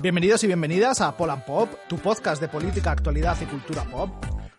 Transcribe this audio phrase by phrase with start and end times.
[0.00, 4.10] Bienvenidos y bienvenidas a Poland Pop, tu podcast de política, actualidad y cultura pop.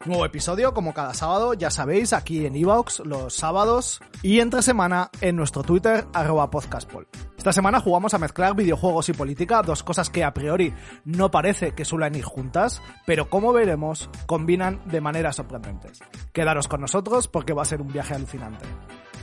[0.05, 5.09] Nuevo episodio, como cada sábado, ya sabéis, aquí en Evox, los sábados, y entre semana
[5.19, 7.07] en nuestro Twitter, arroba podcastpol.
[7.39, 10.73] Esta semana jugamos a mezclar videojuegos y política, dos cosas que a priori
[11.05, 16.01] no parece que suelen ir juntas, pero como veremos, combinan de maneras sorprendentes.
[16.33, 18.65] Quedaros con nosotros porque va a ser un viaje alucinante.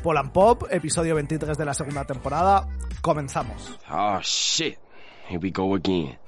[0.02, 2.66] Poland Pop, episodio 23 de la segunda temporada,
[3.02, 3.78] comenzamos.
[3.90, 4.78] Oh shit.
[5.28, 6.18] Here we go again.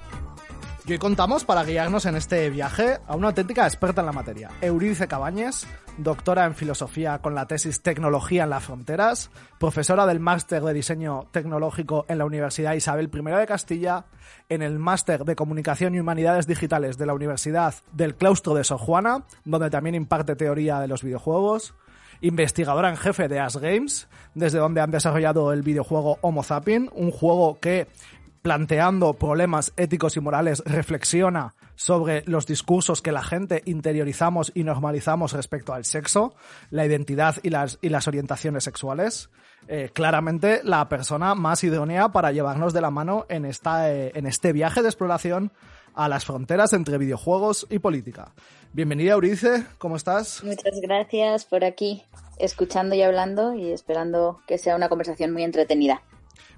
[0.84, 4.50] Y hoy contamos para guiarnos en este viaje a una auténtica experta en la materia,
[4.60, 5.66] Eurídice Cabañes,
[5.98, 11.26] doctora en filosofía con la tesis Tecnología en las Fronteras, profesora del máster de diseño
[11.32, 14.06] tecnológico en la Universidad Isabel I de Castilla,
[14.48, 18.78] en el máster de comunicación y humanidades digitales de la Universidad del Claustro de Sor
[18.78, 21.74] Juana, donde también imparte teoría de los videojuegos,
[22.20, 27.10] investigadora en jefe de As Games, desde donde han desarrollado el videojuego Homo Zapping, un
[27.10, 27.88] juego que
[28.42, 35.32] planteando problemas éticos y morales, reflexiona sobre los discursos que la gente interiorizamos y normalizamos
[35.32, 36.34] respecto al sexo,
[36.70, 39.30] la identidad y las, y las orientaciones sexuales.
[39.66, 44.26] Eh, claramente la persona más idónea para llevarnos de la mano en, esta, eh, en
[44.26, 45.52] este viaje de exploración
[45.94, 48.32] a las fronteras entre videojuegos y política.
[48.72, 50.42] Bienvenida, Euridice, ¿cómo estás?
[50.44, 52.04] Muchas gracias por aquí,
[52.38, 56.02] escuchando y hablando y esperando que sea una conversación muy entretenida.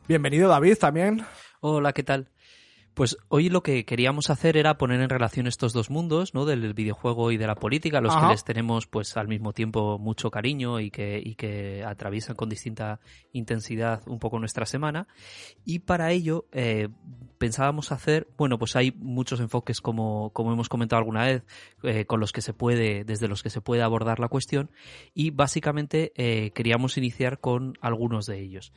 [0.09, 1.25] Bienvenido, David, también.
[1.61, 2.29] Hola, ¿qué tal?
[2.95, 6.45] Pues hoy lo que queríamos hacer era poner en relación estos dos mundos, ¿no?
[6.45, 10.31] Del videojuego y de la política, los que les tenemos pues al mismo tiempo mucho
[10.31, 13.01] cariño y que, y que atraviesan con distinta
[13.33, 15.07] intensidad un poco nuestra semana.
[15.65, 16.89] Y para ello eh,
[17.39, 21.45] pensábamos hacer, bueno, pues hay muchos enfoques como, como hemos comentado alguna vez,
[21.85, 24.71] eh, con los que se puede, desde los que se puede abordar la cuestión.
[25.15, 28.73] Y básicamente eh, queríamos iniciar con algunos de ellos.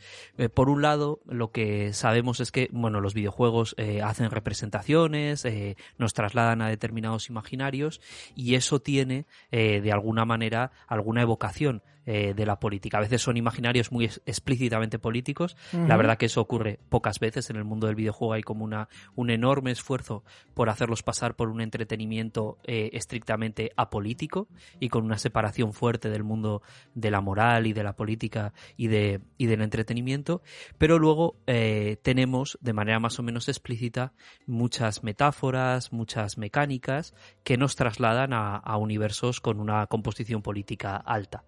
[0.53, 6.13] por un lado, lo que sabemos es que, bueno, los videojuegos hacen representaciones, eh, nos
[6.13, 8.01] trasladan a determinados imaginarios
[8.35, 12.97] y eso tiene eh, de alguna manera alguna evocación eh, de la política.
[12.97, 15.55] A veces son imaginarios muy explícitamente políticos.
[15.71, 18.33] La verdad que eso ocurre pocas veces en el mundo del videojuego.
[18.33, 24.47] Hay como una, un enorme esfuerzo por hacerlos pasar por un entretenimiento eh, estrictamente apolítico
[24.79, 26.61] y con una separación fuerte del mundo
[26.93, 30.41] de la moral y de la política y, de, y del entretenimiento.
[30.77, 34.13] Pero luego eh, tenemos de manera más o menos explícita
[34.45, 41.43] muchas metáforas, muchas mecánicas que nos trasladan a, a universos con una composición política alta.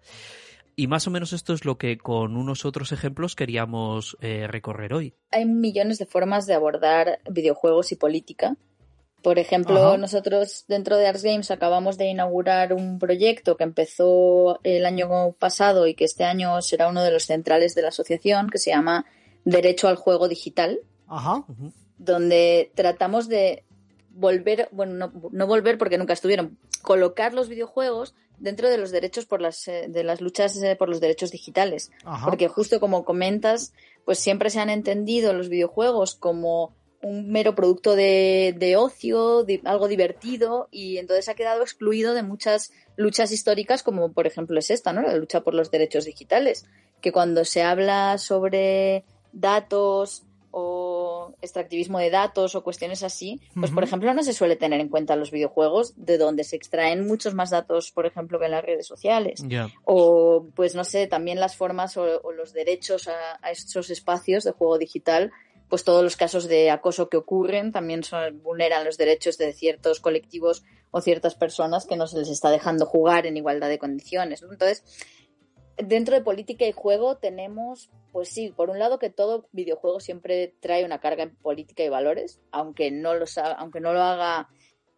[0.78, 4.92] Y más o menos esto es lo que con unos otros ejemplos queríamos eh, recorrer
[4.92, 5.14] hoy.
[5.30, 8.56] Hay millones de formas de abordar videojuegos y política.
[9.22, 14.84] Por ejemplo, nosotros dentro de Ars Games acabamos de inaugurar un proyecto que empezó el
[14.84, 18.58] año pasado y que este año será uno de los centrales de la asociación, que
[18.58, 19.06] se llama
[19.44, 20.78] Derecho al Juego Digital,
[21.96, 23.64] donde tratamos de
[24.10, 29.26] volver, bueno, no, no, volver porque nunca estuvieron, colocar los videojuegos dentro de los derechos
[29.26, 31.90] por las, eh, de las luchas eh, por los derechos digitales.
[32.24, 33.72] Porque justo como comentas,
[34.04, 39.60] pues siempre se han entendido los videojuegos como un mero producto de, de ocio, de,
[39.64, 44.70] algo divertido, y entonces ha quedado excluido de muchas luchas históricas, como por ejemplo es
[44.70, 45.02] esta, ¿no?
[45.02, 46.66] La lucha por los derechos digitales.
[47.00, 50.24] Que cuando se habla sobre datos,
[51.46, 55.16] extractivismo de datos o cuestiones así, pues por ejemplo no se suele tener en cuenta
[55.16, 58.86] los videojuegos de donde se extraen muchos más datos, por ejemplo, que en las redes
[58.86, 59.42] sociales.
[59.84, 64.52] O pues no sé, también las formas o, los derechos a, a, estos espacios de
[64.52, 65.32] juego digital,
[65.68, 70.00] pues todos los casos de acoso que ocurren también son, vulneran los derechos de ciertos
[70.00, 74.42] colectivos o ciertas personas que no se les está dejando jugar en igualdad de condiciones.
[74.42, 74.84] Entonces,
[75.76, 80.54] dentro de política y juego tenemos, pues sí, por un lado que todo videojuego siempre
[80.60, 83.26] trae una carga en política y valores, aunque no lo,
[83.58, 84.48] aunque no lo haga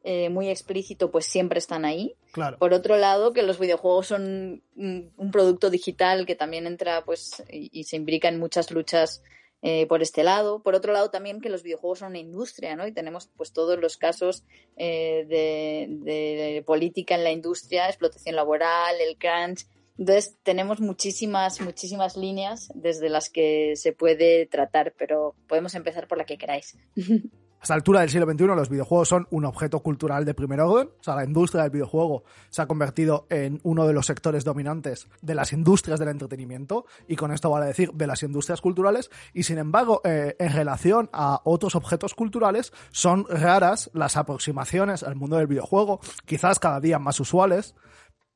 [0.05, 2.15] eh, muy explícito, pues siempre están ahí.
[2.33, 2.59] Claro.
[2.59, 7.85] Por otro lado, que los videojuegos son un producto digital que también entra, pues, y,
[7.85, 9.23] se imbrica en muchas luchas
[9.61, 10.63] eh, por este lado.
[10.63, 12.87] Por otro lado, también que los videojuegos son una industria, ¿no?
[12.87, 14.45] Y tenemos, pues, todos los casos
[14.77, 19.67] eh, de, de política en la industria, explotación laboral, el crunch,
[19.99, 26.19] entonces tenemos muchísimas, muchísimas líneas desde las que se puede tratar, pero podemos empezar por
[26.19, 26.77] la que queráis.
[27.59, 30.91] A esta altura del siglo XXI los videojuegos son un objeto cultural de primer orden,
[31.01, 35.09] o sea, la industria del videojuego se ha convertido en uno de los sectores dominantes
[35.23, 39.43] de las industrias del entretenimiento, y con esto vale decir de las industrias culturales, y
[39.43, 45.37] sin embargo, eh, en relación a otros objetos culturales, son raras las aproximaciones al mundo
[45.37, 47.75] del videojuego, quizás cada día más usuales,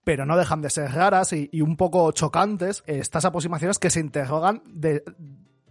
[0.05, 4.01] pero no dejan de ser raras y, y un poco chocantes estas aproximaciones que se
[4.01, 5.05] interrogan de,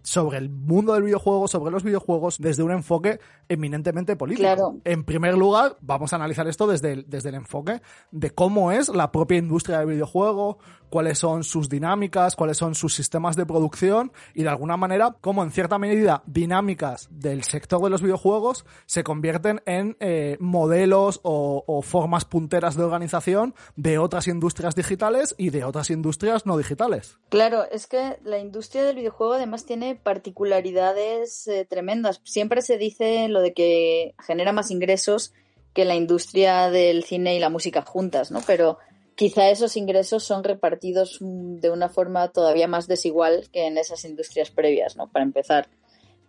[0.02, 4.80] sobre el mundo del videojuego, sobre los videojuegos, desde un enfoque eminentemente político.
[4.84, 7.80] En primer lugar, vamos a analizar esto desde el, desde el enfoque
[8.10, 10.58] de cómo es la propia industria del videojuego,
[10.92, 15.42] cuáles son sus dinámicas, cuáles son sus sistemas de producción y de alguna manera cómo
[15.42, 21.64] en cierta medida dinámicas del sector de los videojuegos se convierten en eh, modelos o,
[21.66, 27.16] o formas punteras de organización de otras industrias digitales y de otras industrias no digitales.
[27.30, 32.20] Claro, es que la industria del videojuego además tiene particularidades eh, tremendas.
[32.24, 35.32] Siempre se dice lo de que genera más ingresos
[35.72, 38.42] que la industria del cine y la música juntas, ¿no?
[38.46, 38.76] Pero
[39.14, 44.04] quizá esos ingresos son repartidos mm, de una forma todavía más desigual que en esas
[44.04, 45.08] industrias previas, ¿no?
[45.08, 45.68] Para empezar,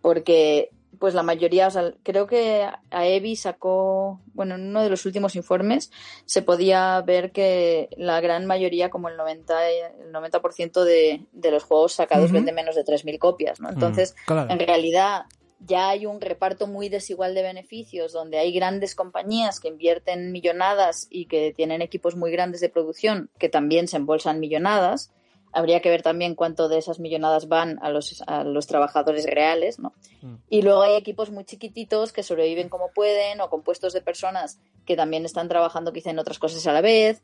[0.00, 5.04] porque pues la mayoría, o sea, creo que AEBI sacó, bueno, en uno de los
[5.06, 5.90] últimos informes
[6.24, 11.64] se podía ver que la gran mayoría, como el 90%, el 90 de, de los
[11.64, 13.70] juegos sacados vende menos de 3.000 copias, ¿no?
[13.70, 15.24] Entonces, en realidad
[15.66, 21.06] ya hay un reparto muy desigual de beneficios, donde hay grandes compañías que invierten millonadas
[21.10, 25.10] y que tienen equipos muy grandes de producción que también se embolsan millonadas.
[25.52, 29.78] Habría que ver también cuánto de esas millonadas van a los, a los trabajadores reales,
[29.78, 29.92] ¿no?
[30.20, 30.34] Mm.
[30.50, 34.96] Y luego hay equipos muy chiquititos que sobreviven como pueden o compuestos de personas que
[34.96, 37.22] también están trabajando quizá en otras cosas a la vez.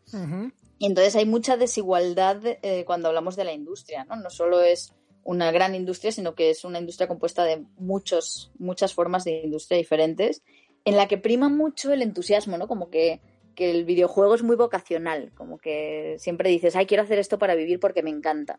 [0.78, 4.16] Y entonces hay mucha desigualdad eh, cuando hablamos de la industria, ¿no?
[4.16, 4.94] No solo es
[5.24, 9.78] una gran industria, sino que es una industria compuesta de muchos, muchas formas de industria
[9.78, 10.42] diferentes,
[10.84, 12.68] en la que prima mucho el entusiasmo, ¿no?
[12.68, 13.20] Como que,
[13.54, 17.54] que el videojuego es muy vocacional, como que siempre dices, ay, quiero hacer esto para
[17.54, 18.58] vivir porque me encanta.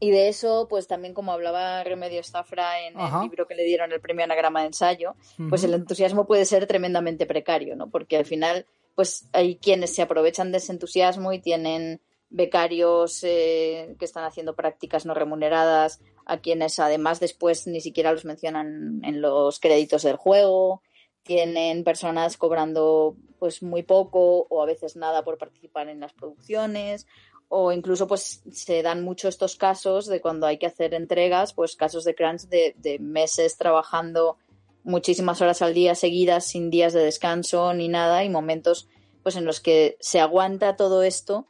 [0.00, 3.92] Y de eso, pues también como hablaba Remedio Stafra en el libro que le dieron
[3.92, 5.14] el premio Anagrama de Ensayo,
[5.48, 7.88] pues el entusiasmo puede ser tremendamente precario, ¿no?
[7.88, 8.66] Porque al final,
[8.96, 12.00] pues hay quienes se aprovechan de ese entusiasmo y tienen
[12.32, 18.24] becarios eh, que están haciendo prácticas no remuneradas, a quienes además después ni siquiera los
[18.24, 20.82] mencionan en los créditos del juego,
[21.22, 27.06] tienen personas cobrando pues muy poco o a veces nada por participar en las producciones.
[27.48, 31.76] O incluso pues se dan mucho estos casos de cuando hay que hacer entregas, pues
[31.76, 34.38] casos de crunch de, de meses trabajando
[34.84, 38.88] muchísimas horas al día seguidas sin días de descanso ni nada y momentos
[39.22, 41.46] pues en los que se aguanta todo esto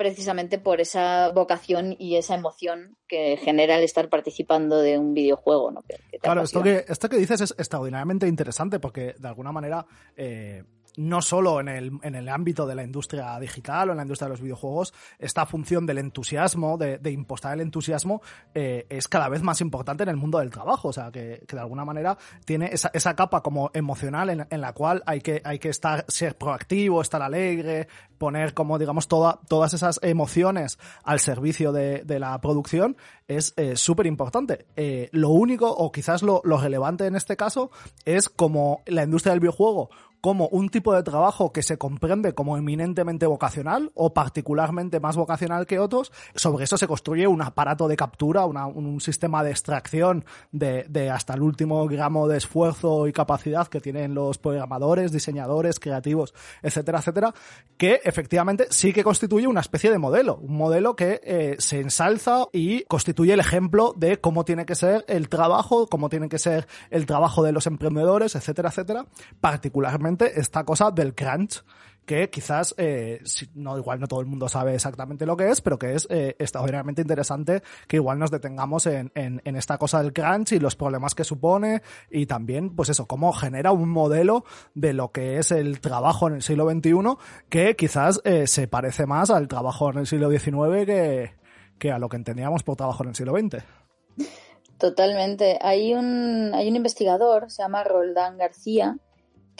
[0.00, 5.72] precisamente por esa vocación y esa emoción que genera el estar participando de un videojuego.
[5.72, 5.84] ¿no?
[6.22, 9.84] claro, esto que, esto que dices es extraordinariamente interesante porque de alguna manera
[10.16, 10.64] eh,
[10.96, 14.26] no solo en el, en el ámbito de la industria digital o en la industria
[14.26, 18.22] de los videojuegos, esta función del entusiasmo, de, de impostar el entusiasmo,
[18.54, 20.88] eh, es cada vez más importante en el mundo del trabajo.
[20.88, 24.60] O sea, que, que de alguna manera tiene esa, esa capa como emocional en, en,
[24.60, 27.88] la cual hay que, hay que estar, ser proactivo, estar alegre,
[28.20, 33.76] poner como, digamos, toda, todas esas emociones al servicio de, de la producción, es eh,
[33.76, 34.66] súper importante.
[34.76, 37.70] Eh, lo único, o quizás lo, lo relevante en este caso,
[38.04, 39.88] es como la industria del videojuego
[40.20, 45.66] como un tipo de trabajo que se comprende como eminentemente vocacional o particularmente más vocacional
[45.66, 50.24] que otros, sobre eso se construye un aparato de captura, una, un sistema de extracción
[50.52, 55.80] de, de, hasta el último gramo de esfuerzo y capacidad que tienen los programadores, diseñadores,
[55.80, 57.34] creativos, etcétera, etcétera,
[57.78, 62.44] que efectivamente sí que constituye una especie de modelo, un modelo que eh, se ensalza
[62.52, 66.66] y constituye el ejemplo de cómo tiene que ser el trabajo, cómo tiene que ser
[66.90, 69.06] el trabajo de los emprendedores, etcétera, etcétera,
[69.40, 71.62] particularmente esta cosa del crunch
[72.04, 73.22] que quizás, eh,
[73.54, 76.34] no, igual no todo el mundo sabe exactamente lo que es, pero que es eh,
[76.38, 80.76] extraordinariamente interesante que igual nos detengamos en, en, en, esta cosa del crunch y los
[80.76, 85.52] problemas que supone y también, pues eso, cómo genera un modelo de lo que es
[85.52, 86.90] el trabajo en el siglo XXI
[87.48, 91.32] que quizás eh, se parece más al trabajo en el siglo XIX que,
[91.78, 93.62] que a lo que entendíamos por trabajo en el siglo XX.
[94.78, 95.58] Totalmente.
[95.60, 98.96] Hay un, hay un investigador, se llama Roldán García,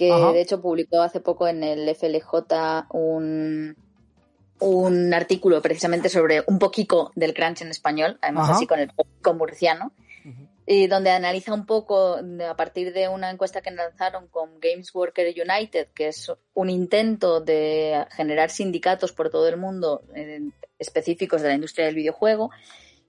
[0.00, 0.33] que Ajá.
[0.33, 3.76] de hecho publicó hace poco en el FLJ un,
[4.59, 8.57] un artículo precisamente sobre un poquito del crunch en español, además Ajá.
[8.57, 9.92] así con el poquito murciano,
[10.25, 10.49] uh -huh.
[10.64, 15.35] y donde analiza un poco a partir de una encuesta que lanzaron con Games Worker
[15.37, 20.40] United, que es un intento de generar sindicatos por todo el mundo eh,
[20.78, 22.50] específicos de la industria del videojuego,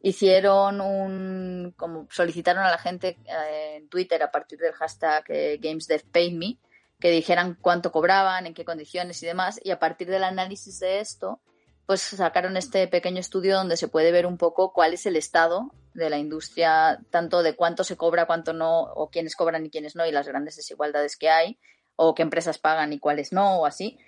[0.01, 5.57] hicieron un, como solicitaron a la gente eh, en Twitter a partir del hashtag eh,
[5.61, 6.57] GamesDevPayMe
[7.01, 11.01] que dijeran cuánto cobraban, en qué condiciones y demás, y a partir del análisis de
[11.01, 11.41] esto,
[11.85, 15.71] pues sacaron este pequeño estudio donde se puede ver un poco cuál es el estado
[15.93, 19.95] de la industria, tanto de cuánto se cobra, cuánto no, o quiénes cobran y quiénes
[19.95, 21.59] no, y las grandes desigualdades que hay,
[21.97, 23.99] o qué empresas pagan y cuáles no, o así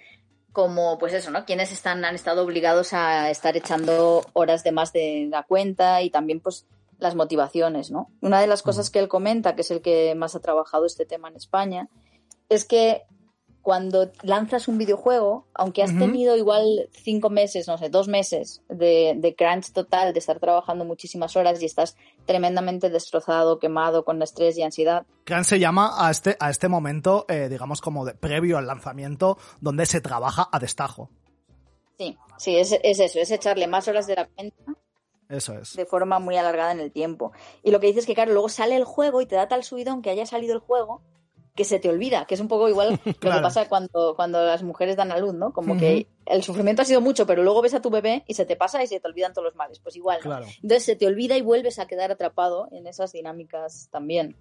[0.53, 1.45] como pues eso, ¿no?
[1.45, 6.11] Quienes están, han estado obligados a estar echando horas de más de la cuenta y
[6.11, 6.67] también pues
[6.99, 8.11] las motivaciones, ¿no?
[8.21, 11.05] Una de las cosas que él comenta, que es el que más ha trabajado este
[11.05, 11.89] tema en España,
[12.49, 13.03] es que
[13.63, 19.13] cuando lanzas un videojuego, aunque has tenido igual cinco meses, no sé, dos meses de,
[19.15, 21.95] de, crunch total, de estar trabajando muchísimas horas y estás
[22.25, 25.05] tremendamente destrozado, quemado, con estrés y ansiedad.
[25.23, 29.37] Crunch se llama a este, a este momento, eh, digamos, como de, previo al lanzamiento,
[29.61, 31.09] donde se trabaja a destajo.
[31.97, 34.73] Sí, sí, es, es eso, es echarle más horas de la cuenta
[35.29, 35.73] eso es.
[35.75, 37.31] De forma muy alargada en el tiempo.
[37.63, 39.63] Y lo que dices es que, claro, luego sale el juego y te da tal
[39.63, 41.01] subidón que haya salido el juego
[41.55, 44.63] que se te olvida, que es un poco igual lo que pasa cuando, cuando las
[44.63, 45.53] mujeres dan a luz, ¿no?
[45.53, 48.45] Como que el sufrimiento ha sido mucho, pero luego ves a tu bebé y se
[48.45, 49.79] te pasa y se te olvidan todos los males.
[49.79, 50.19] Pues igual.
[50.23, 54.35] Entonces se te olvida y vuelves a quedar atrapado en esas dinámicas también.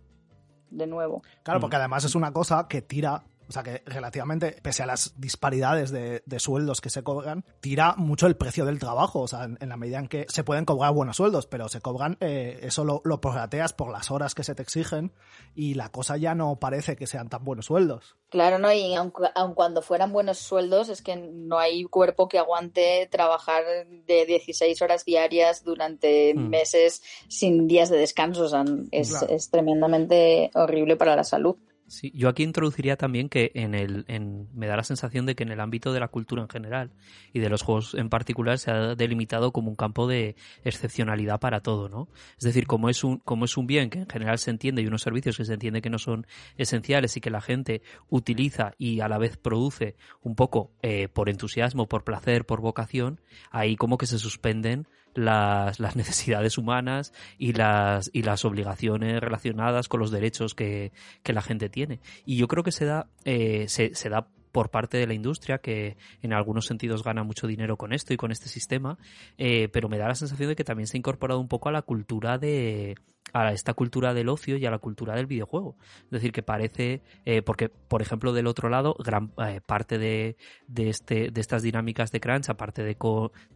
[0.71, 1.23] De nuevo.
[1.42, 5.20] Claro, porque además es una cosa que tira o sea que relativamente, pese a las
[5.20, 9.20] disparidades de, sueldos que se cobran, tira mucho el precio del trabajo.
[9.20, 12.16] O sea, en, la medida en que se pueden cobrar buenos sueldos, pero se cobran,
[12.20, 15.12] eh, eso lo, lo prorrateas por las horas que se te exigen
[15.54, 18.16] y la cosa ya no parece que sean tan buenos sueldos.
[18.28, 18.72] Claro, ¿no?
[18.72, 19.12] Y aun,
[19.54, 25.04] cuando fueran buenos sueldos, es que no hay cuerpo que aguante trabajar de 16 horas
[25.04, 26.49] diarias durante hmm.
[26.49, 28.44] meses sin días de descanso.
[28.44, 31.56] O sea, es tremendamente horrible para la salud.
[31.92, 35.42] Sí, yo aquí introduciría también que en el, en, me da la sensación de que
[35.42, 36.90] en el ámbito de la cultura en general
[37.34, 40.34] y de los juegos en particular se ha delimitado como un campo de
[40.64, 42.08] excepcionalidad para todo, ¿no?
[42.38, 44.87] Es decir, como es un, como es un bien que en general se entiende y
[44.87, 49.00] unos servicios que se entiende que no son esenciales y que la gente utiliza y
[49.00, 53.20] a la vez produce un poco eh, por entusiasmo, por placer, por vocación,
[53.50, 59.88] ahí como que se suspenden las, las necesidades humanas y las, y las obligaciones relacionadas
[59.88, 60.92] con los derechos que,
[61.23, 62.00] que la gente tiene.
[62.25, 65.59] Y yo creo que se da, eh, se, se da por parte de la industria
[65.59, 68.99] que en algunos sentidos gana mucho dinero con esto y con este sistema,
[69.38, 71.73] eh, pero me da la sensación de que también se ha incorporado un poco a
[71.73, 72.97] la cultura de
[73.33, 75.76] a esta cultura del ocio y a la cultura del videojuego.
[76.05, 80.37] Es decir, que parece, eh, porque por ejemplo del otro lado, gran eh, parte de,
[80.67, 82.97] de, este, de estas dinámicas de crunch, aparte de,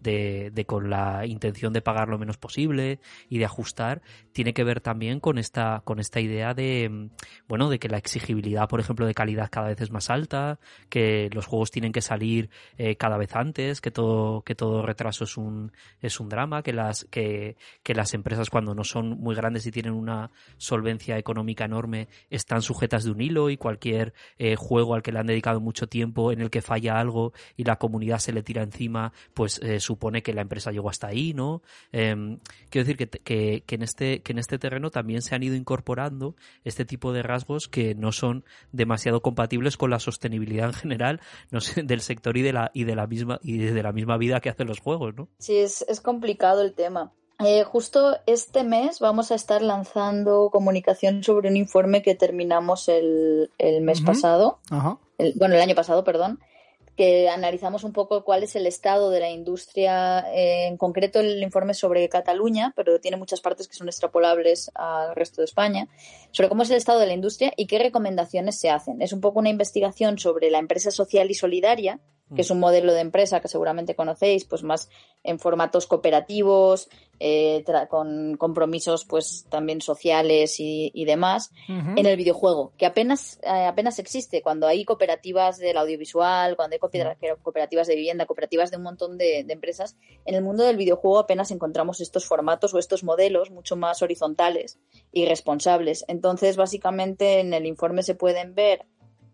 [0.01, 4.65] de, de, con la intención de pagar lo menos posible y de ajustar, tiene que
[4.65, 7.11] ver también con esta, con esta idea de,
[7.49, 10.59] bueno, de que la exigibilidad, por ejemplo, de calidad cada vez es más alta,
[10.89, 15.25] que los juegos tienen que salir eh, cada vez antes, que todo, que todo retraso
[15.25, 19.35] es un, es un drama, que las, que, que las empresas cuando no son muy
[19.35, 24.57] grandes y tienen una solvencia económica enorme están sujetas de un hilo y cualquier eh,
[24.57, 27.77] juego al que le han dedicado mucho tiempo en el que falla algo y la
[27.77, 31.63] comunidad se le tira encima, pues eh, supone que la empresa llegó hasta ahí, ¿no?
[31.93, 35.43] Em, quiero decir que, que, que, en este, que en este terreno también se han
[35.43, 36.35] ido incorporando
[36.65, 41.21] este tipo de rasgos que no son demasiado compatibles con la sostenibilidad en general
[41.51, 44.17] no sé, del sector y de la y de la misma y de la misma
[44.17, 45.29] vida que hacen los juegos, ¿no?
[45.39, 47.13] Sí, es, es complicado el tema.
[47.39, 53.51] Eh, justo este mes vamos a estar lanzando comunicación sobre un informe que terminamos el,
[53.59, 54.59] el mes pasado.
[55.35, 56.39] bueno, el año pasado, perdón
[56.97, 61.43] que analizamos un poco cuál es el estado de la industria, eh, en concreto el
[61.43, 65.89] informe sobre Cataluña, pero tiene muchas partes que son extrapolables al resto de España,
[66.33, 69.03] sobre cómo es el estado de la industria y qué recomendaciones se hacen.
[69.03, 72.01] Es un poco una investigación sobre la empresa social y solidaria,
[72.35, 74.89] que es un modelo de empresa que seguramente conocéis, pues más
[75.23, 82.85] en formatos cooperativos, eh, con compromisos pues también sociales y, demás, en el videojuego, que
[82.85, 86.81] apenas, eh, apenas existe cuando hay cooperativas del audiovisual, cuando hay
[87.43, 91.19] cooperativas de vivienda, cooperativas de un montón de, de empresas, en el mundo del videojuego
[91.19, 94.79] apenas encontramos estos formatos o estos modelos mucho más horizontales
[95.13, 96.05] y responsables.
[96.09, 98.85] Entonces, básicamente en el informe se pueden ver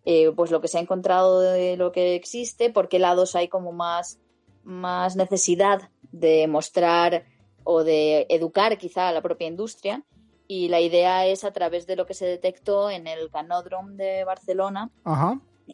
[0.04, 3.48] eh, pues lo que se ha encontrado de lo que existe, por qué lados hay
[3.48, 4.18] como más,
[4.64, 7.24] más necesidad de mostrar
[7.64, 10.04] o de educar quizá a la propia industria.
[10.48, 14.24] Y la idea es a través de lo que se detectó en el Canódromo de
[14.24, 14.90] Barcelona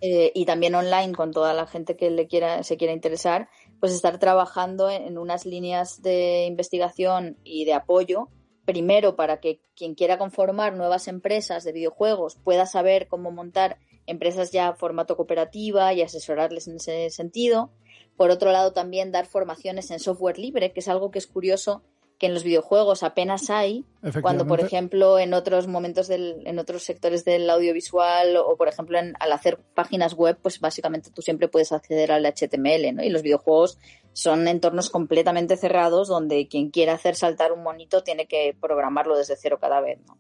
[0.01, 3.49] eh, y también online con toda la gente que le quiera, se quiera interesar,
[3.81, 8.29] pues estar trabajando en unas líneas de investigación y de apoyo
[8.67, 13.79] primero para que quien quiera conformar nuevas empresas de videojuegos pueda saber cómo montar
[14.09, 17.71] empresas ya formato cooperativa y asesorarles en ese sentido.
[18.17, 21.85] Por otro lado, también dar formaciones en software libre, que es algo que es curioso
[22.19, 23.85] que en los videojuegos apenas hay,
[24.23, 28.99] cuando por ejemplo en otros momentos del, en otros sectores del audiovisual o por ejemplo
[28.99, 33.05] al hacer páginas web, pues básicamente tú siempre puedes acceder al HTML, ¿no?
[33.05, 33.79] Y los videojuegos
[34.13, 39.37] son entornos completamente cerrados donde quien quiera hacer saltar un monito tiene que programarlo desde
[39.37, 40.19] cero cada vez, ¿no?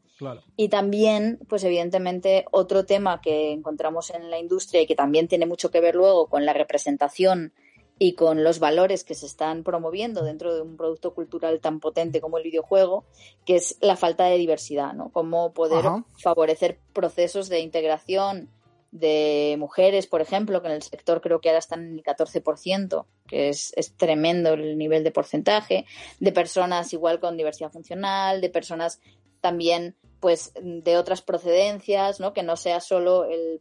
[0.56, 5.46] Y también, pues evidentemente, otro tema que encontramos en la industria y que también tiene
[5.46, 7.52] mucho que ver luego con la representación
[7.98, 12.20] y con los valores que se están promoviendo dentro de un producto cultural tan potente
[12.20, 13.04] como el videojuego,
[13.44, 15.10] que es la falta de diversidad, ¿no?
[15.10, 15.84] Cómo poder
[16.22, 18.50] favorecer procesos de integración
[18.90, 23.04] de mujeres, por ejemplo, que en el sector creo que ahora están en el 14%,
[23.26, 25.84] que es, es tremendo el nivel de porcentaje,
[26.20, 29.00] de personas igual con diversidad funcional, de personas
[29.40, 32.32] también pues de otras procedencias, ¿no?
[32.32, 33.60] Que no sea solo el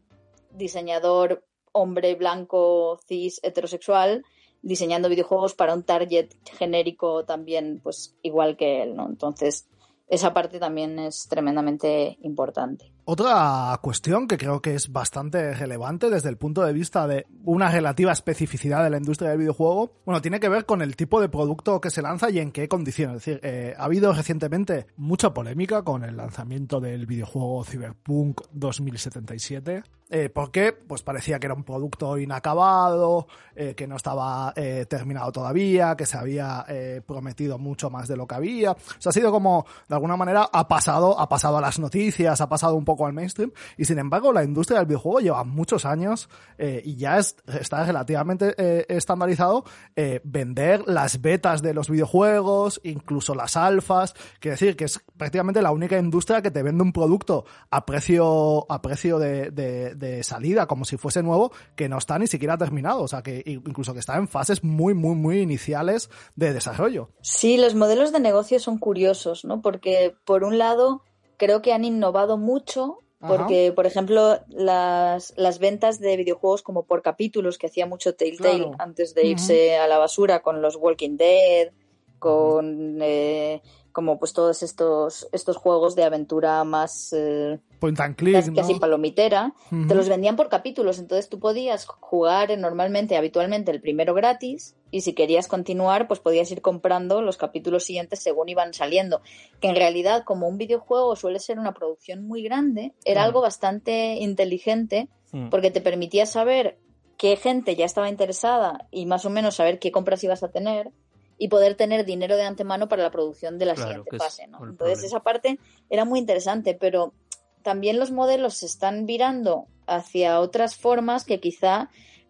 [0.52, 1.44] diseñador
[1.78, 4.24] hombre blanco, cis, heterosexual,
[4.62, 9.08] diseñando videojuegos para un target genérico también, pues igual que él, ¿no?
[9.08, 9.68] Entonces,
[10.08, 12.92] esa parte también es tremendamente importante.
[13.10, 17.72] Otra cuestión que creo que es bastante relevante desde el punto de vista de una
[17.72, 21.30] relativa especificidad de la industria del videojuego, bueno, tiene que ver con el tipo de
[21.30, 23.20] producto que se lanza y en qué condiciones.
[23.20, 29.84] Es decir, eh, ha habido recientemente mucha polémica con el lanzamiento del videojuego Cyberpunk 2077,
[30.10, 35.34] eh, porque pues parecía que era un producto inacabado, eh, que no estaba eh, terminado
[35.34, 36.66] todavía, que se había
[37.06, 38.72] prometido mucho más de lo que había.
[38.72, 42.40] O sea, ha sido como, de alguna manera, ha pasado, ha pasado a las noticias,
[42.40, 45.86] ha pasado un poco al mainstream, y sin embargo la industria del videojuego lleva muchos
[45.86, 51.90] años eh, y ya es, está relativamente eh, estandarizado eh, vender las betas de los
[51.90, 56.84] videojuegos, incluso las alfas, quiere decir que es prácticamente la única industria que te vende
[56.84, 61.90] un producto a precio, a precio de, de, de salida, como si fuese nuevo, que
[61.90, 65.16] no está ni siquiera terminado, o sea que incluso que está en fases muy, muy,
[65.16, 67.10] muy iniciales de desarrollo.
[67.22, 69.62] Sí, los modelos de negocio son curiosos, ¿no?
[69.62, 71.02] Porque por un lado
[71.38, 77.02] creo que han innovado mucho porque, por ejemplo, las, las, ventas de videojuegos como por
[77.02, 81.72] capítulos que hacía mucho Telltale antes de irse a la basura con los Walking Dead,
[82.20, 83.64] con eh,
[83.98, 89.56] como pues todos estos, estos juegos de aventura más eh, Point and click, casi, palomitera,
[89.88, 95.02] te los vendían por capítulos, entonces tú podías jugar normalmente, habitualmente el primero gratis y
[95.02, 99.24] si querías continuar pues podías ir comprando los capítulos siguientes según iban saliendo,
[99.62, 104.18] que en realidad como un videojuego suele ser una producción muy grande, era algo bastante
[104.18, 105.50] inteligente mm.
[105.50, 106.78] porque te permitía saber
[107.18, 110.92] qué gente ya estaba interesada y más o menos saber qué compras ibas a tener
[111.38, 114.64] y poder tener dinero de antemano para la producción de la siguiente fase, ¿no?
[114.64, 117.14] Entonces esa parte era muy interesante, pero
[117.62, 121.90] también los modelos se están virando hacia otras formas que quizá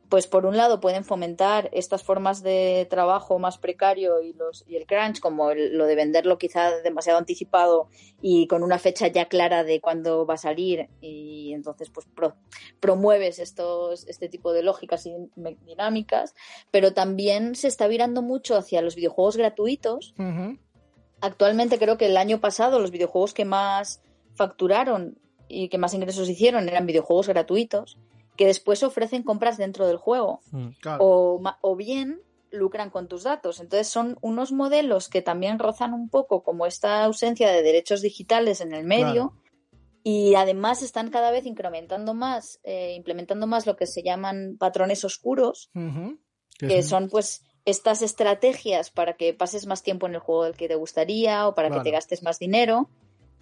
[0.10, 4.76] pues por un lado pueden fomentar estas formas de trabajo más precario y los y
[4.78, 7.90] el crunch como lo de venderlo quizá demasiado anticipado
[8.22, 12.08] y con una fecha ya clara de cuándo va a salir y entonces pues
[12.80, 15.14] promueves estos este tipo de lógicas y
[15.66, 16.36] dinámicas.
[16.72, 20.14] Pero también se está virando mucho hacia los videojuegos gratuitos.
[21.20, 24.02] Actualmente creo que el año pasado los videojuegos que más
[24.36, 25.18] facturaron
[25.50, 27.98] y que más ingresos hicieron eran videojuegos gratuitos
[28.38, 30.42] que después ofrecen compras dentro del juego.
[30.52, 30.70] Mm,
[31.00, 32.22] o, o, bien
[32.52, 33.60] lucran con tus datos.
[33.60, 38.62] Entonces son unos modelos que también rozan un poco como esta ausencia de derechos digitales
[38.62, 39.34] en el medio.
[40.04, 45.04] Y además están cada vez incrementando más, eh, implementando más lo que se llaman patrones
[45.04, 45.70] oscuros,
[46.58, 50.70] que son pues estas estrategias para que pases más tiempo en el juego del que
[50.70, 52.90] te gustaría o para que te gastes más dinero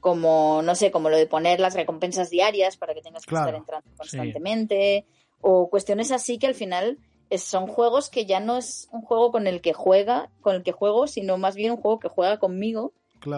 [0.05, 3.55] como, no sé, como lo de poner las recompensas diarias para que tengas que estar
[3.55, 5.07] entrando constantemente,
[5.41, 6.99] o cuestiones así que al final
[7.35, 10.73] son juegos que ya no es un juego con el que juega, con el que
[10.73, 12.93] juego, sino más bien un juego que juega conmigo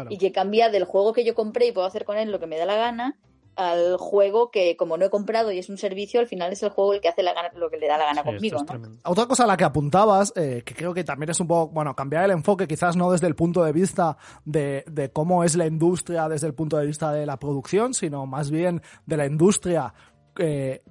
[0.10, 2.47] y que cambia del juego que yo compré y puedo hacer con él lo que
[2.47, 3.17] me da la gana
[3.57, 6.69] al juego que como no he comprado y es un servicio, al final es el
[6.69, 8.59] juego el que hace la gana, lo que le da la gana conmigo.
[9.03, 11.95] Otra cosa a la que apuntabas, eh, que creo que también es un poco, bueno,
[11.95, 15.65] cambiar el enfoque, quizás no desde el punto de vista de, de cómo es la
[15.65, 19.93] industria desde el punto de vista de la producción, sino más bien de la industria
[20.37, 20.83] eh,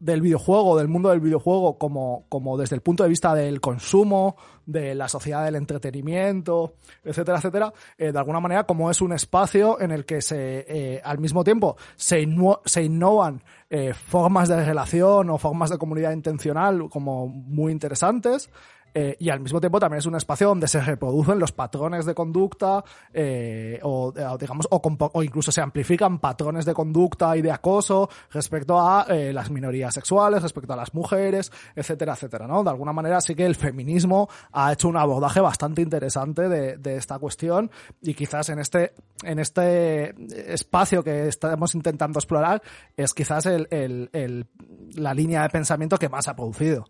[0.00, 4.36] del videojuego, del mundo del videojuego, como, como desde el punto de vista del consumo,
[4.70, 9.80] de la sociedad del entretenimiento, etcétera, etcétera, eh, de alguna manera como es un espacio
[9.80, 12.26] en el que se, eh, al mismo tiempo se,
[12.64, 18.50] se innovan eh, formas de relación o formas de comunidad intencional como muy interesantes,
[18.94, 22.14] eh, y al mismo tiempo también es un espacio donde se reproducen los patrones de
[22.14, 28.80] conducta eh, o, digamos o, incluso se amplifican patrones de conducta y de acoso respecto
[28.80, 32.64] a eh, las minorías sexuales, respecto a las mujeres, etcétera, etcétera, ¿no?
[32.64, 37.18] De alguna manera sí que el feminismo ha hecho un abordaje bastante interesante de, esta
[37.18, 37.70] cuestión
[38.02, 40.12] y quizás en este en este
[40.52, 42.60] espacio que estamos intentando explorar
[42.96, 44.48] es quizás el,
[44.94, 46.84] la línea de pensamiento que más ha producido.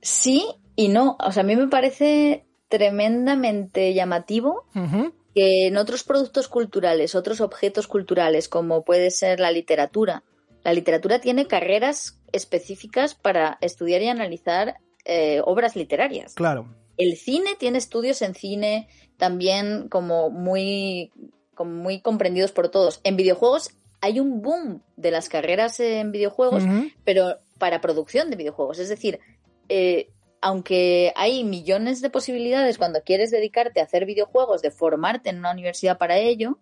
[0.00, 1.16] Sí y no.
[1.20, 4.64] O sea, a mí me parece tremendamente llamativo
[5.34, 10.22] que en otros productos culturales, otros objetos culturales, como puede ser la literatura,
[10.64, 16.34] la literatura tiene carreras específicas para estudiar y analizar eh, obras literarias.
[16.34, 16.68] Claro.
[16.96, 21.10] El cine tiene estudios en cine también como muy,
[21.54, 23.00] como muy comprendidos por todos.
[23.04, 26.64] En videojuegos hay un boom de las carreras en videojuegos,
[27.04, 28.78] pero para producción de videojuegos.
[28.78, 29.20] Es decir,
[29.68, 35.38] eh, aunque hay millones de posibilidades cuando quieres dedicarte a hacer videojuegos, de formarte en
[35.38, 36.58] una universidad para ello,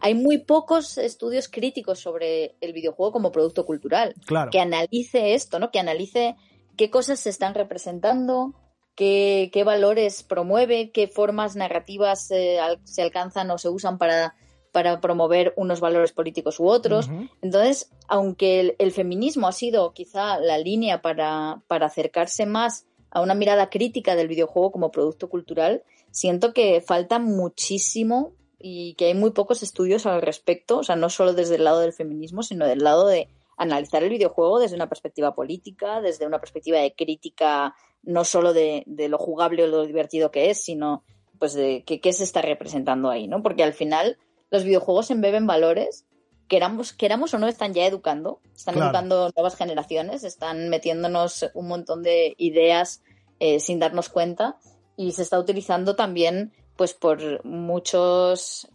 [0.00, 4.14] hay muy pocos estudios críticos sobre el videojuego como producto cultural.
[4.26, 4.50] Claro.
[4.50, 5.70] Que analice esto, ¿no?
[5.70, 6.36] Que analice
[6.76, 8.54] qué cosas se están representando,
[8.96, 14.34] qué, valores promueve, qué formas narrativas eh, se alcanzan o se usan para
[14.72, 17.08] para promover unos valores políticos u otros.
[17.42, 23.34] Entonces, aunque el, feminismo ha sido quizá la línea para, para acercarse más a una
[23.34, 29.30] mirada crítica del videojuego como producto cultural, siento que falta muchísimo y que hay muy
[29.30, 32.80] pocos estudios al respecto, o sea, no solo desde el lado del feminismo, sino del
[32.80, 38.24] lado de analizar el videojuego desde una perspectiva política, desde una perspectiva de crítica no
[38.24, 41.04] solo de, de lo jugable o lo divertido que es, sino
[41.38, 43.42] pues de qué se está representando ahí, ¿no?
[43.42, 44.18] Porque al final
[44.50, 46.06] los videojuegos embeben valores,
[46.48, 52.02] queramos, queramos o no, están ya educando, están educando nuevas generaciones, están metiéndonos un montón
[52.02, 53.02] de ideas
[53.38, 54.56] eh, sin darnos cuenta
[54.96, 58.68] y se está utilizando también pues por muchas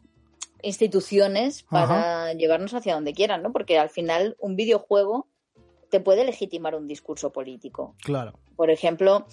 [0.61, 3.51] instituciones para llevarnos hacia donde quieran, ¿no?
[3.51, 5.27] Porque al final un videojuego
[5.89, 7.95] te puede legitimar un discurso político.
[8.03, 8.39] Claro.
[8.55, 9.27] Por ejemplo,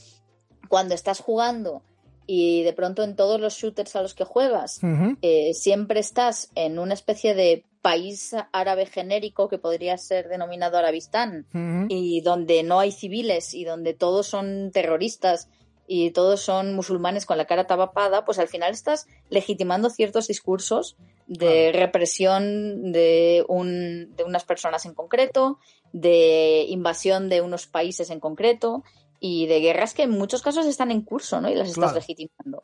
[0.69, 1.83] cuando estás jugando
[2.27, 4.81] y de pronto en todos los shooters a los que juegas
[5.23, 11.47] eh, siempre estás en una especie de país árabe genérico que podría ser denominado Arabistán
[11.89, 15.49] y donde no hay civiles y donde todos son terroristas
[15.87, 20.97] y todos son musulmanes con la cara tapada, pues al final estás legitimando ciertos discursos
[21.27, 25.59] de represión de, un, de unas personas en concreto,
[25.93, 28.85] de invasión de unos países en concreto
[29.25, 31.49] y de guerras que en muchos casos están en curso, ¿no?
[31.49, 32.61] Y las estás legitimando.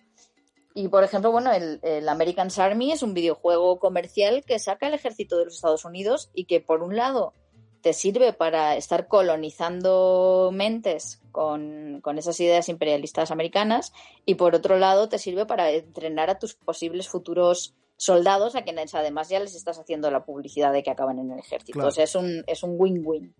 [0.74, 4.94] Y por ejemplo, bueno, el, el, American Army es un videojuego comercial que saca el
[4.94, 7.32] ejército de los Estados Unidos y que por un lado
[7.80, 13.92] te sirve para estar colonizando mentes con, con, esas ideas imperialistas americanas
[14.26, 18.96] y por otro lado te sirve para entrenar a tus posibles futuros soldados a quienes
[18.96, 21.86] además ya les estás haciendo la publicidad de que acaban en el ejército.
[21.86, 23.32] O sea, es un es un win-win.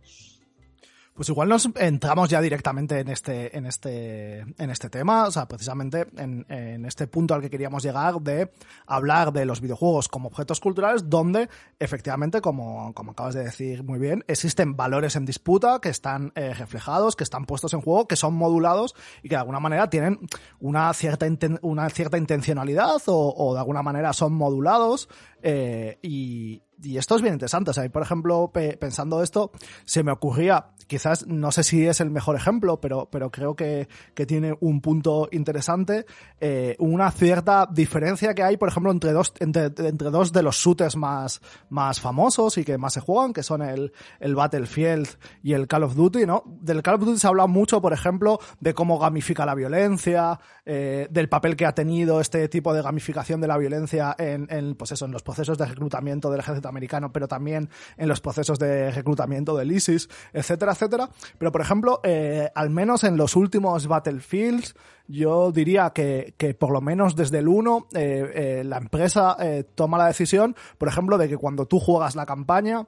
[1.19, 5.49] Pues igual nos entramos ya directamente en este, en este, en este tema, o sea,
[5.49, 8.53] precisamente en, en, este punto al que queríamos llegar de
[8.87, 11.49] hablar de los videojuegos como objetos culturales, donde
[11.81, 16.55] efectivamente, como, como acabas de decir muy bien, existen valores en disputa que están eh,
[16.55, 20.21] reflejados, que están puestos en juego, que son modulados y que de alguna manera tienen
[20.61, 21.27] una cierta,
[21.63, 25.09] una cierta intencionalidad o, o de alguna manera son modulados
[25.43, 27.71] eh, y, y esto es bien interesante.
[27.71, 29.51] O sea, por ejemplo, pensando esto,
[29.85, 33.89] se me ocurría, quizás, no sé si es el mejor ejemplo, pero, pero creo que,
[34.15, 36.07] que tiene un punto interesante,
[36.41, 40.57] eh, una cierta diferencia que hay, por ejemplo, entre dos, entre, entre dos de los
[40.57, 45.09] shooters más, más famosos y que más se juegan, que son el, el Battlefield
[45.43, 46.45] y el Call of Duty, ¿no?
[46.47, 51.09] Del Call of Duty se habla mucho, por ejemplo, de cómo gamifica la violencia, eh,
[51.11, 54.93] del papel que ha tenido este tipo de gamificación de la violencia en, en pues
[54.93, 58.91] eso, en los procesos de reclutamiento del ejército americano, pero también en los procesos de
[58.91, 61.11] reclutamiento del ISIS, etcétera, etcétera.
[61.39, 64.75] Pero, por ejemplo, eh, al menos en los últimos Battlefields,
[65.07, 69.37] yo diría que, que por lo menos desde el 1, eh, eh, la empresa
[69.75, 72.87] toma la decisión, por ejemplo, de que cuando tú juegas la campaña,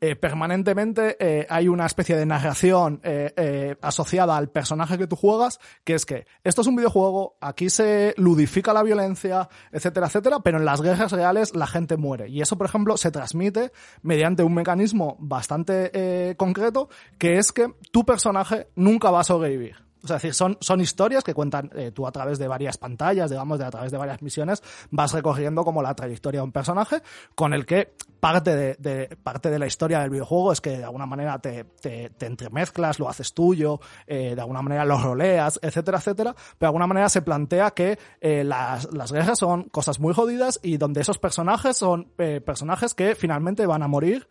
[0.00, 5.58] eh, permanentemente eh, hay una especie de narración eh, asociada al personaje que tú juegas,
[5.84, 10.58] que es que esto es un videojuego, aquí se ludifica la violencia, etcétera, etcétera, pero
[10.58, 12.28] en las guerras reales la gente muere.
[12.28, 18.04] Y eso, por ejemplo, se transmite mediante un mecanismo bastante concreto, que es que tu
[18.04, 19.85] personaje nunca va a sobrevivir.
[20.06, 22.78] O sea, es decir, son, son historias que cuentan eh, tú a través de varias
[22.78, 26.52] pantallas, digamos, de a través de varias misiones, vas recorriendo como la trayectoria de un
[26.52, 27.02] personaje
[27.34, 31.06] con el que parte de, parte de la historia del videojuego es que de alguna
[31.06, 36.32] manera te, te, entremezclas, lo haces tuyo, eh, de alguna manera lo roleas, etcétera, etcétera,
[36.32, 40.60] pero de alguna manera se plantea que eh, las, las guerras son cosas muy jodidas
[40.62, 42.12] y donde esos personajes son
[42.44, 44.28] personajes que finalmente van a morir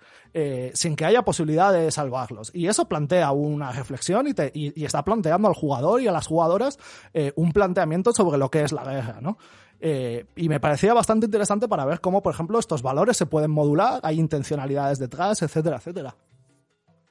[0.73, 2.51] sin que haya posibilidad de salvarlos.
[2.53, 6.11] Y eso plantea una reflexión y, te, y, y está planteando al jugador y a
[6.11, 6.77] las jugadoras
[7.13, 9.37] eh, un planteamiento sobre lo que es la guerra, ¿no?
[9.79, 13.51] Eh, y me parecía bastante interesante para ver cómo, por ejemplo, estos valores se pueden
[13.51, 16.15] modular, hay intencionalidades detrás, etcétera, etcétera.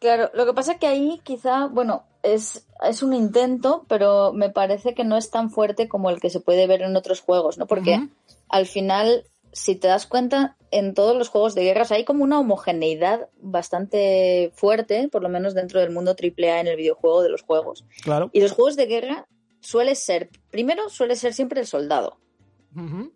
[0.00, 4.50] Claro, lo que pasa es que ahí quizá, bueno, es, es un intento, pero me
[4.50, 7.58] parece que no es tan fuerte como el que se puede ver en otros juegos,
[7.58, 7.66] ¿no?
[7.66, 8.08] Porque
[8.48, 12.40] al final si te das cuenta, en todos los juegos de guerras hay como una
[12.40, 17.42] homogeneidad bastante fuerte, por lo menos dentro del mundo AAA en el videojuego de los
[17.42, 17.84] juegos.
[18.02, 18.30] Claro.
[18.32, 19.28] Y los juegos de guerra
[19.60, 22.18] suele ser, primero, suele ser siempre el soldado.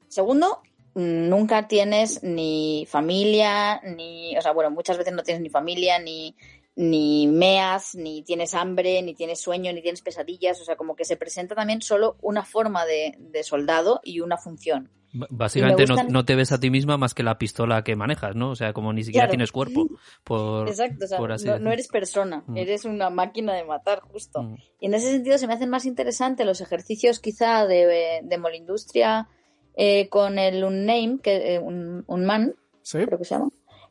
[0.07, 0.63] Segundo,
[0.95, 6.37] nunca tienes ni familia, ni, o sea, bueno, muchas veces no tienes ni familia, ni,
[6.79, 11.05] ni meas, ni tienes hambre, ni tienes sueño, ni tienes pesadillas, o sea, como que
[11.05, 14.89] se presenta también solo una forma de, de soldado y una función.
[15.13, 18.51] Básicamente no, te ves a ti misma más que la pistola que manejas, ¿no?
[18.51, 19.89] O sea, como ni siquiera tienes cuerpo.
[20.23, 22.57] Por, Exacto, o sea, no, eres persona, mm.
[22.57, 24.45] eres una máquina de matar, justo.
[24.45, 24.57] Mm.
[24.79, 29.27] Y en ese sentido se me hacen más interesantes los ejercicios quizá de, de Molindustria
[29.75, 32.55] eh, con el Unname, que, eh, un, un man,
[32.89, 33.49] creo que se llama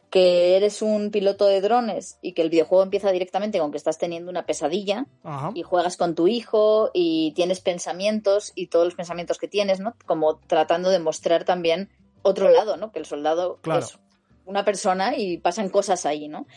[0.10, 3.98] que eres un piloto de drones y que el videojuego empieza directamente con que estás
[3.98, 5.06] teniendo una pesadilla
[5.54, 9.96] y juegas con tu hijo y tienes pensamientos y todos los pensamientos que tienes, ¿no?
[10.06, 11.90] Como tratando de mostrar también
[12.22, 12.92] otro lado, ¿no?
[12.92, 14.00] Que el soldado es
[14.46, 16.48] una persona y pasan cosas ahí, ¿no?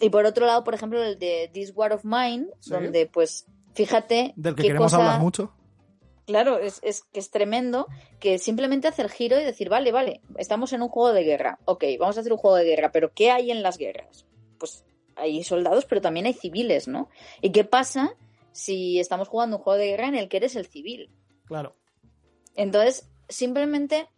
[0.00, 4.32] Y por otro lado, por ejemplo, el de This War of Mine, donde pues fíjate
[4.36, 5.52] del que queremos hablar mucho
[6.26, 7.86] Claro, es, es, que es tremendo
[8.18, 11.58] que simplemente hacer giro y decir, vale, vale, estamos en un juego de guerra.
[11.66, 14.26] Ok, vamos a hacer un juego de guerra, pero ¿qué hay en las guerras?
[14.58, 14.84] Pues
[15.16, 17.10] hay soldados, pero también hay civiles, ¿no?
[17.42, 18.16] ¿Y qué pasa
[18.52, 21.10] si estamos jugando un juego de guerra en el que eres el civil?
[21.44, 21.76] Claro.
[22.54, 24.08] Entonces, simplemente,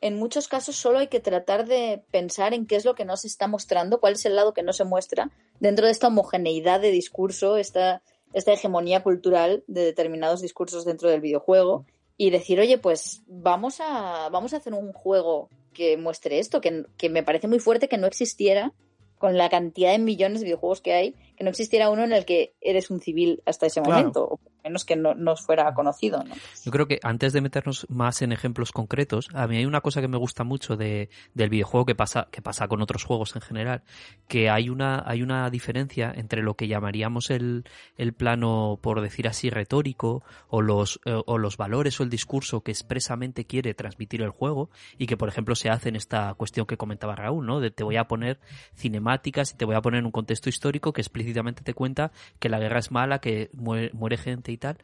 [0.00, 3.16] en muchos casos solo hay que tratar de pensar en qué es lo que no
[3.16, 6.80] se está mostrando, cuál es el lado que no se muestra dentro de esta homogeneidad
[6.80, 12.78] de discurso, esta esta hegemonía cultural de determinados discursos dentro del videojuego y decir, oye,
[12.78, 17.48] pues vamos a, vamos a hacer un juego que muestre esto, que, que me parece
[17.48, 18.72] muy fuerte que no existiera
[19.18, 22.24] con la cantidad de millones de videojuegos que hay, que no existiera uno en el
[22.24, 26.22] que eres un civil hasta ese momento, o menos que no nos fuera conocido.
[26.22, 26.34] ¿no?
[26.64, 30.00] Yo creo que antes de meternos más en ejemplos concretos, a mí hay una cosa
[30.00, 33.42] que me gusta mucho de, del videojuego que pasa, que pasa con otros juegos en
[33.42, 33.82] general,
[34.28, 37.64] que hay una, hay una diferencia entre lo que llamaríamos el,
[37.96, 42.62] el plano, por decir así, retórico, o los, eh, o los valores o el discurso
[42.62, 46.66] que expresamente quiere transmitir el juego, y que por ejemplo se hace en esta cuestión
[46.66, 47.60] que comentaba Raúl, ¿no?
[47.60, 48.38] De te voy a poner
[48.74, 52.48] cinemática y te voy a poner en un contexto histórico que explícitamente te cuenta que
[52.48, 54.78] la guerra es mala, que muere, gente y tal.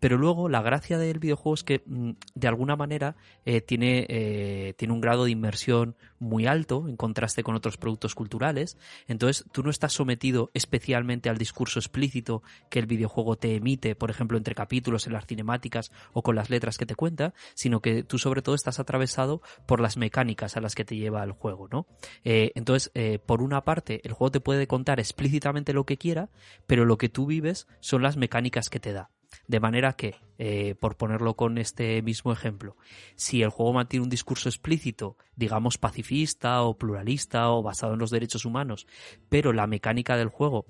[0.00, 4.74] Pero luego la gracia del videojuego es que mm, de alguna manera eh, tiene, eh,
[4.76, 8.78] tiene un grado de inmersión muy alto en contraste con otros productos culturales.
[9.06, 14.10] Entonces tú no estás sometido especialmente al discurso explícito que el videojuego te emite, por
[14.10, 18.02] ejemplo, entre capítulos, en las cinemáticas o con las letras que te cuenta, sino que
[18.02, 21.68] tú sobre todo estás atravesado por las mecánicas a las que te lleva el juego,
[21.68, 21.86] ¿no?
[22.24, 22.90] Eh, entonces,
[23.26, 26.30] por una parte, el juego te puede contar explícitamente lo que quiera,
[26.66, 29.10] pero lo que tú vives son las mecánicas que te da.
[29.46, 32.76] De manera que, eh, por ponerlo con este mismo ejemplo,
[33.14, 38.10] si el juego mantiene un discurso explícito, digamos pacifista o pluralista o basado en los
[38.10, 38.86] derechos humanos,
[39.28, 40.66] pero la mecánica del juego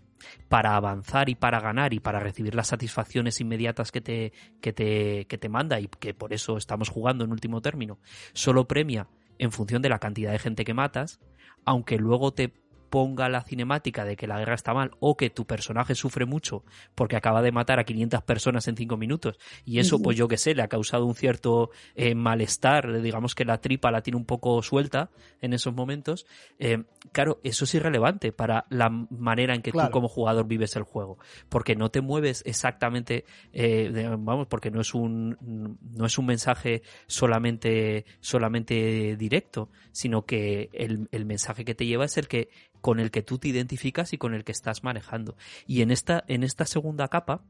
[0.49, 5.27] para avanzar y para ganar y para recibir las satisfacciones inmediatas que te, que te,
[5.27, 7.99] que te manda y que por eso estamos jugando en último término,
[8.33, 11.21] solo premia en función de la cantidad de gente que matas,
[11.65, 12.53] aunque luego te
[12.89, 16.65] ponga la cinemática de que la guerra está mal o que tu personaje sufre mucho
[16.95, 19.39] porque acaba de matar a 500 personas en 5 minutos.
[19.65, 23.01] Y eso pues yo que sé le ha causado un cierto eh, malestar.
[23.01, 26.27] Digamos que la tripa la tiene un poco suelta en esos momentos.
[26.59, 30.83] Eh, claro eso es irrelevante para la manera en que tú como jugador vives el
[30.83, 31.19] juego
[31.49, 36.83] porque no te mueves exactamente eh, vamos porque no es un no es un mensaje
[37.07, 42.49] solamente solamente directo sino que el, el mensaje que te lleva es el que
[42.81, 45.37] con el que tú te identificas y con el que estás manejando.
[45.67, 47.43] Y en esta, en esta segunda capa,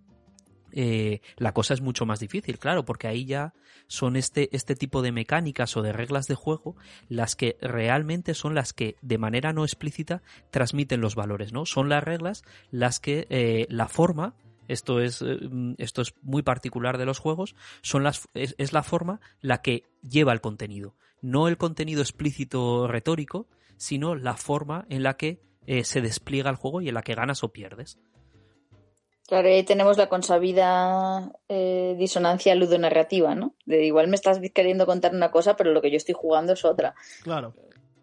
[0.73, 3.55] eh, la cosa es mucho más difícil, claro, porque ahí ya
[3.87, 6.77] son este, este tipo de mecánicas o de reglas de juego
[7.09, 11.67] las que realmente son las que de manera no explícita transmiten los valores, ¿no?
[11.67, 14.35] Son las reglas las que eh, la forma
[14.69, 15.39] esto es, eh,
[15.79, 20.33] esto es muy particular de los juegos, son las, es, la forma la que lleva
[20.33, 20.95] el contenido.
[21.23, 26.57] No el contenido explícito retórico, sino la forma en la que eh, se despliega el
[26.57, 27.99] juego y en la que ganas o pierdes.
[29.27, 33.57] Claro, ahí tenemos la consabida eh, disonancia ludonarrativa, ¿no?
[33.65, 36.65] De igual me estás queriendo contar una cosa, pero lo que yo estoy jugando es
[36.65, 36.95] otra.
[37.25, 37.55] Claro.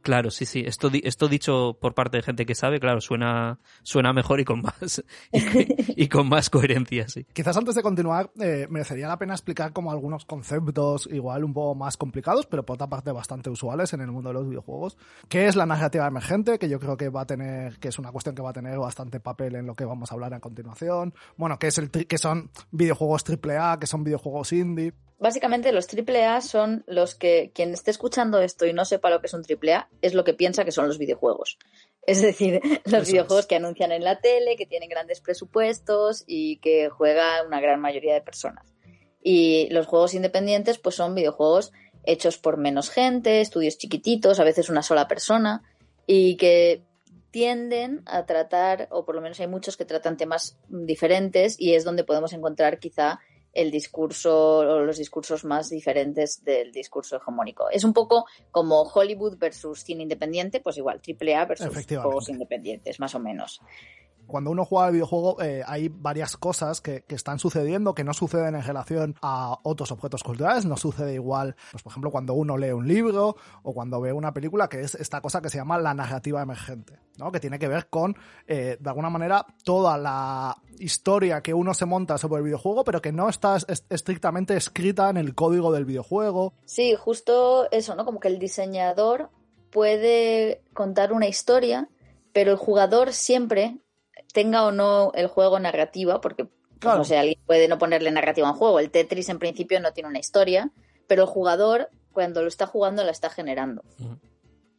[0.03, 0.63] Claro, sí, sí.
[0.65, 0.89] Esto,
[1.29, 6.09] dicho por parte de gente que sabe, claro, suena, suena mejor y con más, y,
[6.09, 7.25] con más coherencia, sí.
[7.31, 11.75] Quizás antes de continuar, eh, merecería la pena explicar como algunos conceptos igual un poco
[11.75, 14.97] más complicados, pero por otra parte bastante usuales en el mundo de los videojuegos.
[15.29, 16.59] ¿Qué es la narrativa emergente?
[16.59, 18.77] Que yo creo que va a tener, que es una cuestión que va a tener
[18.77, 21.13] bastante papel en lo que vamos a hablar a continuación.
[21.37, 24.93] Bueno, ¿qué es el, que son videojuegos AAA, que son videojuegos indie?
[25.23, 29.27] Básicamente los AAA son los que quien esté escuchando esto y no sepa lo que
[29.27, 31.59] es un AAA es lo que piensa que son los videojuegos.
[32.05, 36.89] Es decir, los videojuegos que anuncian en la tele, que tienen grandes presupuestos y que
[36.89, 38.73] juega una gran mayoría de personas.
[39.21, 41.71] Y los juegos independientes pues son videojuegos
[42.03, 45.63] hechos por menos gente, estudios chiquititos, a veces una sola persona
[46.05, 46.83] y que
[47.31, 51.85] tienden a tratar, o por lo menos hay muchos que tratan temas diferentes y es
[51.85, 53.21] donde podemos encontrar quizá
[53.53, 57.69] el discurso o los discursos más diferentes del discurso hegemónico.
[57.69, 63.13] Es un poco como Hollywood versus cine independiente, pues igual, AAA versus juegos independientes, más
[63.15, 63.61] o menos
[64.27, 68.55] cuando uno juega al videojuego eh, hay varias cosas que, están sucediendo que no suceden
[68.55, 72.71] en relación a otros objetos culturales, no sucede igual, pues por ejemplo cuando uno lee
[72.71, 75.93] un libro o cuando ve una película, que es esta cosa que se llama la
[75.93, 77.31] narrativa emergente, ¿no?
[77.31, 78.15] que tiene que ver con,
[78.47, 83.01] eh, de alguna manera, toda la historia que uno se monta sobre el videojuego, pero
[83.01, 83.57] que no está
[83.89, 86.53] estrictamente escrita en el código del videojuego.
[86.65, 88.05] Sí, justo eso, ¿no?
[88.05, 89.29] Como que el diseñador
[89.69, 91.89] puede contar una historia,
[92.31, 93.77] pero el jugador siempre
[94.33, 96.45] tenga o no el juego narrativa, porque
[96.79, 98.79] pues, no sé, alguien puede no ponerle narrativa a un juego.
[98.79, 100.71] El Tetris en principio no tiene una historia,
[101.07, 103.83] pero el jugador cuando lo está jugando la está generando.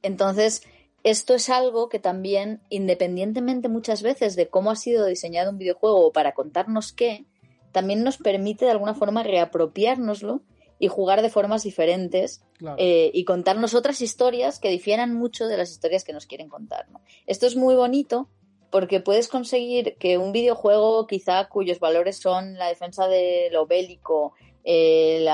[0.03, 0.63] Entonces,
[1.03, 6.13] esto es algo que también, independientemente muchas veces de cómo ha sido diseñado un videojuego
[6.13, 7.25] para contarnos qué,
[7.73, 10.43] también nos permite de alguna forma reapropiárnoslo
[10.79, 12.43] y jugar de formas diferentes
[12.77, 16.87] eh, y contarnos otras historias que difieran mucho de las historias que nos quieren contar.
[17.27, 18.29] Esto es muy bonito
[18.75, 24.35] porque puedes conseguir que un videojuego quizá cuyos valores son la defensa de lo bélico,
[24.65, 25.25] eh,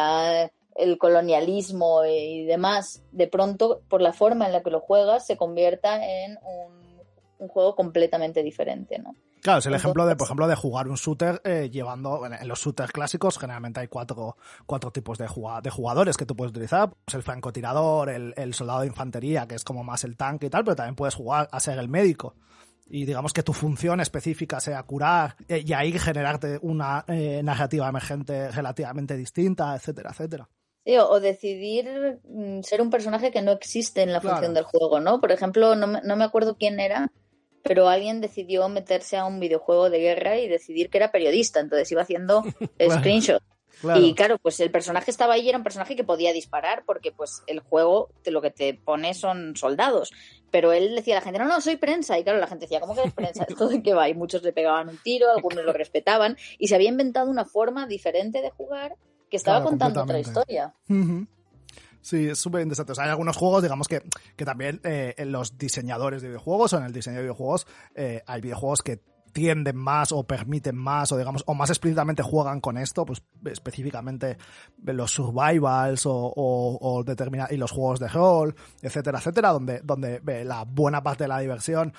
[0.77, 5.39] el colonialismo y demás, de pronto, por la forma en la que lo juegas, se
[5.39, 6.39] convierta en
[7.39, 9.17] un, juego completamente diferente, ¿no?
[9.41, 12.61] Claro, es el ejemplo de, por ejemplo, de jugar un shooter eh, llevando, en los
[12.61, 16.91] shooters clásicos generalmente hay cuatro, cuatro tipos de, de jugadores que tú puedes utilizar.
[16.91, 20.51] Pues el francotirador, el, el soldado de infantería, que es como más el tanque y
[20.51, 22.35] tal, pero también puedes jugar a ser el médico
[22.91, 27.89] y digamos que tu función específica sea curar eh, y ahí generarte una eh, narrativa
[27.89, 30.49] emergente relativamente distinta, etcétera, etcétera.
[30.85, 34.99] Sí, o, decidir mm, ser un personaje que no existe en la función del juego,
[34.99, 35.21] ¿no?
[35.21, 37.13] Por ejemplo, no, no me acuerdo quién era,
[37.63, 41.91] pero alguien decidió meterse a un videojuego de guerra y decidir que era periodista, entonces
[41.93, 42.43] iba haciendo
[42.91, 43.45] screenshots.
[43.97, 47.43] Y claro, pues el personaje estaba ahí, era un personaje que podía disparar, porque pues
[47.47, 50.11] el juego te, lo que te pone son soldados.
[50.51, 52.19] Pero él decía a la gente, no, no, soy prensa.
[52.19, 53.45] Y claro, la gente decía, ¿cómo que eres prensa?
[53.49, 54.09] ¿Esto de qué va?
[54.09, 56.37] Y muchos le pegaban un tiro, algunos lo respetaban.
[56.59, 58.97] Y se había inventado una forma diferente de jugar
[59.31, 60.75] que estaba contando otra historia.
[62.03, 62.93] Sí, es súper interesante.
[62.93, 64.03] O sea, hay algunos juegos, digamos que,
[64.37, 68.23] que también eh, en los diseñadores de videojuegos o en el diseño de videojuegos eh,
[68.27, 69.01] hay videojuegos que
[69.33, 74.39] tienden más o permiten más o digamos o más explícitamente juegan con esto pues específicamente
[74.83, 77.05] los survivals o, o,
[77.51, 81.93] y los juegos de rol etcétera etcétera donde donde la buena parte de la diversión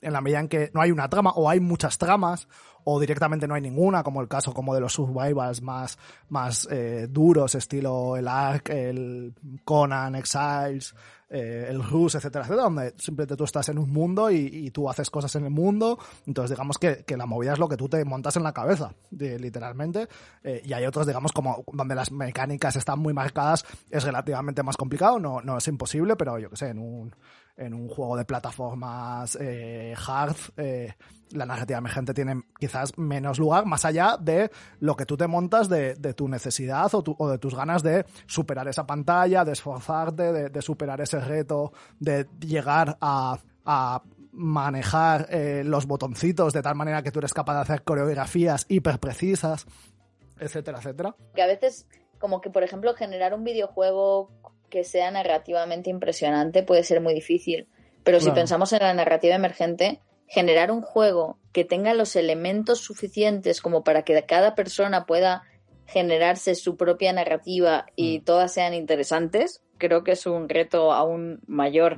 [0.00, 2.48] en la medida en que no hay una trama o hay muchas tramas
[2.88, 7.08] o directamente no hay ninguna, como el caso como de los survivals más, más eh,
[7.10, 9.34] duros, estilo el Ark, el
[9.64, 10.94] Conan, Exiles,
[11.28, 15.10] eh, el Rus, etcétera, etcétera, donde simplemente tú estás en un mundo y, tú haces
[15.10, 18.36] cosas en el mundo, entonces digamos que, la movida es lo que tú te montas
[18.36, 20.08] en la cabeza, literalmente,
[20.44, 24.76] eh, y hay otros, digamos, como donde las mecánicas están muy marcadas, es relativamente más
[24.76, 27.14] complicado, no, no es imposible, pero yo que sé, en un
[27.56, 30.92] en un juego de plataformas eh, hard, eh,
[31.30, 35.68] la narrativa emergente tiene quizás menos lugar, más allá de lo que tú te montas
[35.68, 41.00] de, tu necesidad o, de tus ganas de superar esa pantalla, de esforzarte, de, superar
[41.00, 43.38] ese reto, de llegar a,
[44.38, 49.00] manejar eh, los botoncitos de tal manera que tú eres capaz de hacer coreografías hiper
[49.00, 49.66] precisas,
[50.38, 51.16] etcétera, etcétera.
[51.34, 51.88] Que a veces,
[52.18, 54.30] como que por ejemplo, generar un videojuego
[54.70, 57.68] que sea narrativamente impresionante puede ser muy difícil.
[58.04, 63.60] Pero si pensamos en la narrativa emergente, generar un juego que tenga los elementos suficientes
[63.60, 65.42] como para que cada persona pueda
[65.86, 68.24] generarse su propia narrativa y mm.
[68.24, 71.96] todas sean interesantes, creo que es un reto aún mayor.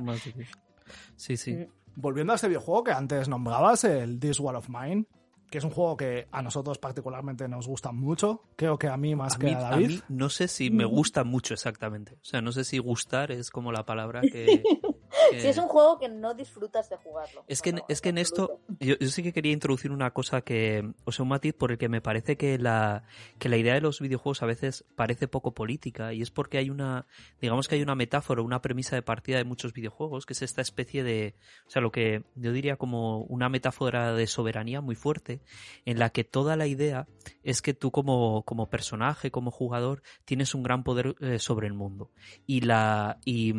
[1.15, 1.53] Sí, sí.
[1.53, 1.67] Mm.
[1.95, 5.05] Volviendo a este videojuego que antes nombrabas, el This War of Mine,
[5.49, 8.43] que es un juego que a nosotros particularmente nos gusta mucho.
[8.55, 9.85] Creo que a mí más que a David.
[9.85, 12.13] A mí no sé si me gusta mucho exactamente.
[12.21, 14.63] O sea, no sé si gustar es como la palabra que,
[15.31, 17.43] Si es un juego que no disfrutas de jugarlo.
[17.47, 21.11] Es que, es que en esto, yo, sí que quería introducir una cosa que, o
[21.11, 23.03] sea, un matiz por el que me parece que la,
[23.37, 26.69] que la idea de los videojuegos a veces parece poco política y es porque hay
[26.69, 27.05] una,
[27.41, 30.61] digamos que hay una metáfora, una premisa de partida de muchos videojuegos que es esta
[30.61, 31.35] especie de,
[31.67, 35.41] o sea, lo que yo diría como una metáfora de soberanía muy fuerte
[35.85, 37.07] en la que toda la idea
[37.43, 41.73] es que tú como, como personaje, como jugador, tienes un gran poder eh, sobre el
[41.73, 42.11] mundo
[42.45, 43.53] y la, y,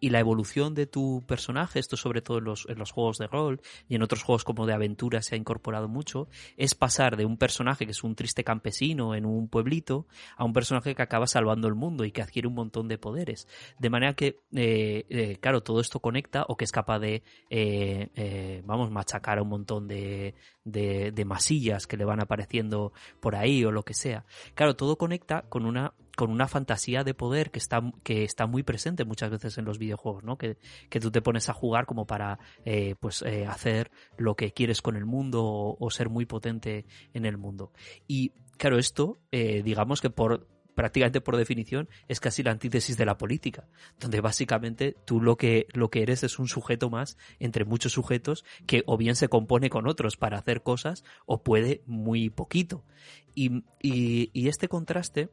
[0.00, 3.26] y la evolución de tu personaje, esto sobre todo en los, en los juegos de
[3.26, 7.24] rol y en otros juegos como de aventura se ha incorporado mucho, es pasar de
[7.24, 11.26] un personaje que es un triste campesino en un pueblito a un personaje que acaba
[11.26, 13.48] salvando el mundo y que adquiere un montón de poderes.
[13.78, 18.62] De manera que, eh, eh, claro, todo esto conecta o que es capaz de, eh,
[18.64, 20.34] vamos, machacar a un montón de,
[20.64, 24.24] de, de masillas que le van apareciendo por ahí o lo que sea.
[24.54, 28.62] Claro, todo conecta con una con una fantasía de poder que está, que está muy
[28.62, 30.36] presente muchas veces en los videojuegos, ¿no?
[30.36, 30.58] Que,
[30.90, 34.82] que tú te pones a jugar como para eh, pues eh, hacer lo que quieres
[34.82, 37.72] con el mundo o, ser muy potente en el mundo.
[38.06, 43.04] Y claro, esto, eh, digamos que por prácticamente por definición es casi la antítesis de
[43.04, 43.68] la política,
[44.00, 48.44] donde básicamente tú lo que, lo que eres es un sujeto más entre muchos sujetos
[48.66, 52.84] que o bien se compone con otros para hacer cosas o puede muy poquito.
[53.34, 55.28] Y, y, y este contraste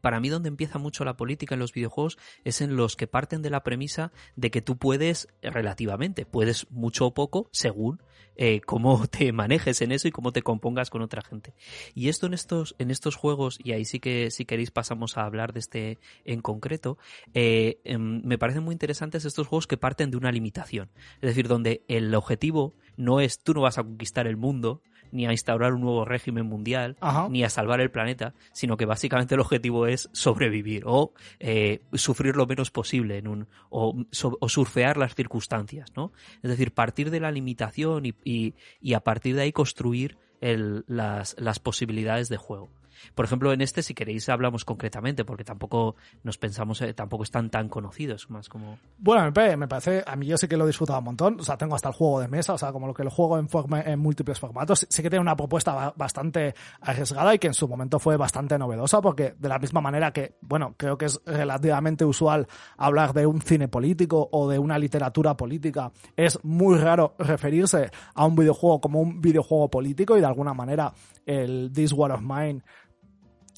[0.00, 3.42] para mí donde empieza mucho la política en los videojuegos es en los que parten
[3.42, 8.00] de la premisa de que tú puedes relativamente, puedes mucho o poco según
[8.36, 11.54] eh, cómo te manejes en eso y cómo te compongas con otra gente.
[11.94, 15.24] Y esto en estos, en estos juegos, y ahí sí que si queréis pasamos a
[15.24, 16.96] hablar de este en concreto,
[17.34, 20.90] eh, em, me parecen muy interesantes estos juegos que parten de una limitación.
[21.16, 24.82] Es decir, donde el objetivo no es tú no vas a conquistar el mundo,
[25.12, 26.96] ni a instaurar un nuevo régimen mundial,
[27.30, 32.36] ni a salvar el planeta, sino que básicamente el objetivo es sobrevivir o eh, sufrir
[32.36, 36.12] lo menos posible en un, o, surfear las circunstancias, ¿no?
[36.42, 38.14] Es decir, partir de la limitación y,
[38.80, 42.70] y, a partir de ahí construir el, las, las posibilidades de juego.
[43.14, 47.50] Por ejemplo, en este, si queréis, hablamos concretamente, porque tampoco nos pensamos, eh, tampoco están
[47.50, 48.78] tan conocidos, más como...
[49.02, 51.56] Bueno, me parece, a mí yo sí que lo he disfrutado un montón, o sea,
[51.56, 54.38] tengo hasta el juego de mesa, o sea, como lo que lo juego en, múltiples
[54.38, 58.58] formatos, sí que tiene una propuesta bastante arriesgada y que en su momento fue bastante
[58.58, 62.46] novedosa, porque de la misma manera que, bueno, creo que es relativamente usual
[62.76, 68.26] hablar de un cine político o de una literatura política, es muy raro referirse a
[68.26, 70.92] un videojuego como un videojuego político y de alguna manera
[71.24, 72.60] el This War of Mine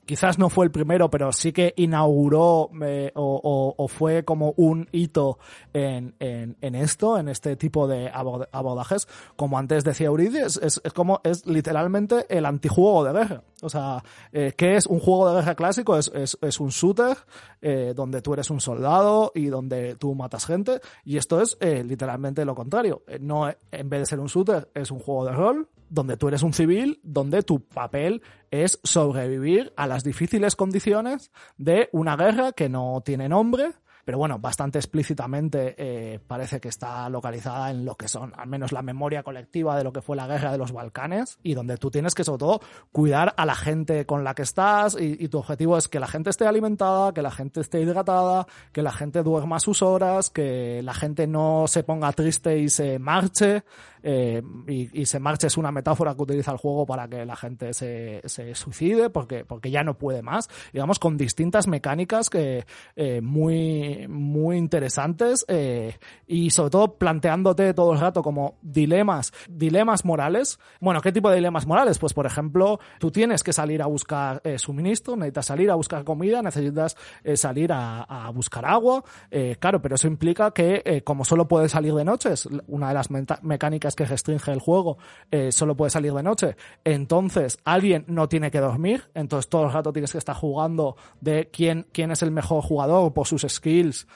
[0.06, 5.38] quizás no fue el primero, pero sí que inauguró eh, o, fue como un hito
[5.72, 6.14] en,
[6.60, 9.08] esto, en este tipo de abordajes.
[9.36, 13.42] Como antes decía Euridice, es, como, es literalmente el antijuego de guerra.
[13.62, 15.96] O sea, eh, ¿qué es un juego de guerra clásico?
[15.96, 17.16] Es, un shooter
[17.60, 20.80] eh, donde tú eres un soldado y donde tú matas gente.
[21.04, 23.02] Y esto es eh, literalmente lo contrario.
[23.20, 26.42] No, en vez de ser un shooter, es un juego de rol donde tú eres
[26.42, 32.68] un civil, donde tu papel es sobrevivir a las difíciles condiciones de una guerra que
[32.68, 33.72] no tiene nombre,
[34.04, 38.72] pero bueno, bastante explícitamente eh, parece que está localizada en lo que son, al menos
[38.72, 41.90] la memoria colectiva de lo que fue la guerra de los Balcanes, y donde tú
[41.90, 45.78] tienes que sobre todo cuidar a la gente con la que estás, y, tu objetivo
[45.78, 49.60] es que la gente esté alimentada, que la gente esté hidratada, que la gente duerma
[49.60, 53.62] sus horas, que la gente no se ponga triste y se marche,
[54.02, 57.74] eh, y, se marche es una metáfora que utiliza el juego para que la gente
[57.74, 62.64] se, se suicide porque, porque ya no puede más, digamos, con distintas mecánicas que
[62.96, 70.04] eh, muy, muy interesantes eh, y sobre todo planteándote todo el rato como dilemas, dilemas
[70.04, 70.58] morales.
[70.80, 71.98] Bueno, ¿qué tipo de dilemas morales?
[71.98, 76.04] Pues, por ejemplo, tú tienes que salir a buscar eh, suministro, necesitas salir a buscar
[76.04, 81.24] comida, necesitas eh, salir a, a, buscar agua, eh, claro, pero eso implica que como
[81.24, 83.10] solo puedes salir de noche, es una de las
[83.42, 84.98] mecánicas que restringe el juego,
[85.30, 86.56] eh, solo puede salir de noche.
[86.84, 91.48] Entonces, alguien no tiene que dormir, entonces todo el rato tienes que estar jugando de
[91.52, 94.06] quién, quién es el mejor jugador por sus skills kills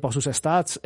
[0.00, 0.80] por sus stats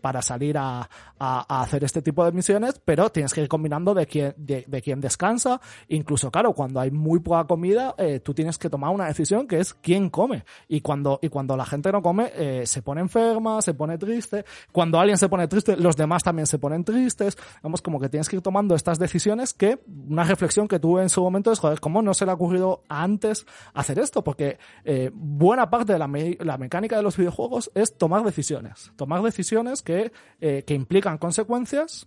[0.00, 4.34] para salir a, hacer este tipo de misiones, pero tienes que ir combinando de quién,
[4.36, 5.60] de, quién descansa.
[5.88, 9.74] Incluso, claro, cuando hay muy poca comida, tú tienes que tomar una decisión que es
[9.74, 10.44] quién come.
[10.68, 14.44] Y cuando, y cuando la gente no come, se pone enferma, se pone triste.
[14.72, 17.36] Cuando alguien se pone triste, los demás también se ponen tristes.
[17.66, 21.08] Vamos, como que tienes que ir tomando estas decisiones que, una reflexión que tuve en
[21.08, 23.44] su momento es, joder, ¿cómo no se le ha ocurrido antes
[23.74, 24.22] hacer esto?
[24.22, 26.06] Porque eh, buena parte de la,
[26.58, 28.92] mecánica de los videojuegos es tomar decisiones.
[28.94, 32.06] Tomar decisiones que, eh, que implican consecuencias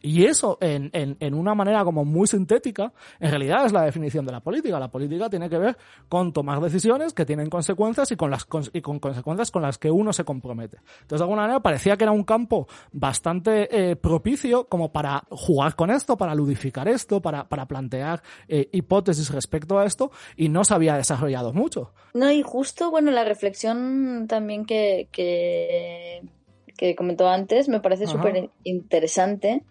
[0.00, 4.24] y eso, en, en, en, una manera como muy sintética, en realidad es la definición
[4.24, 4.80] de la política.
[4.80, 5.76] La política tiene que ver
[6.08, 9.90] con tomar decisiones que tienen consecuencias y con las y con consecuencias con las que
[9.90, 10.78] uno se compromete.
[10.78, 15.74] Entonces, de alguna manera, parecía que era un campo bastante eh, propicio como para jugar
[15.76, 20.64] con esto, para ludificar esto, para, para plantear eh, hipótesis respecto a esto, y no
[20.64, 21.92] se había desarrollado mucho.
[22.14, 26.22] No, y justo, bueno, la reflexión también que, que,
[26.78, 29.64] que comentó antes me parece súper interesante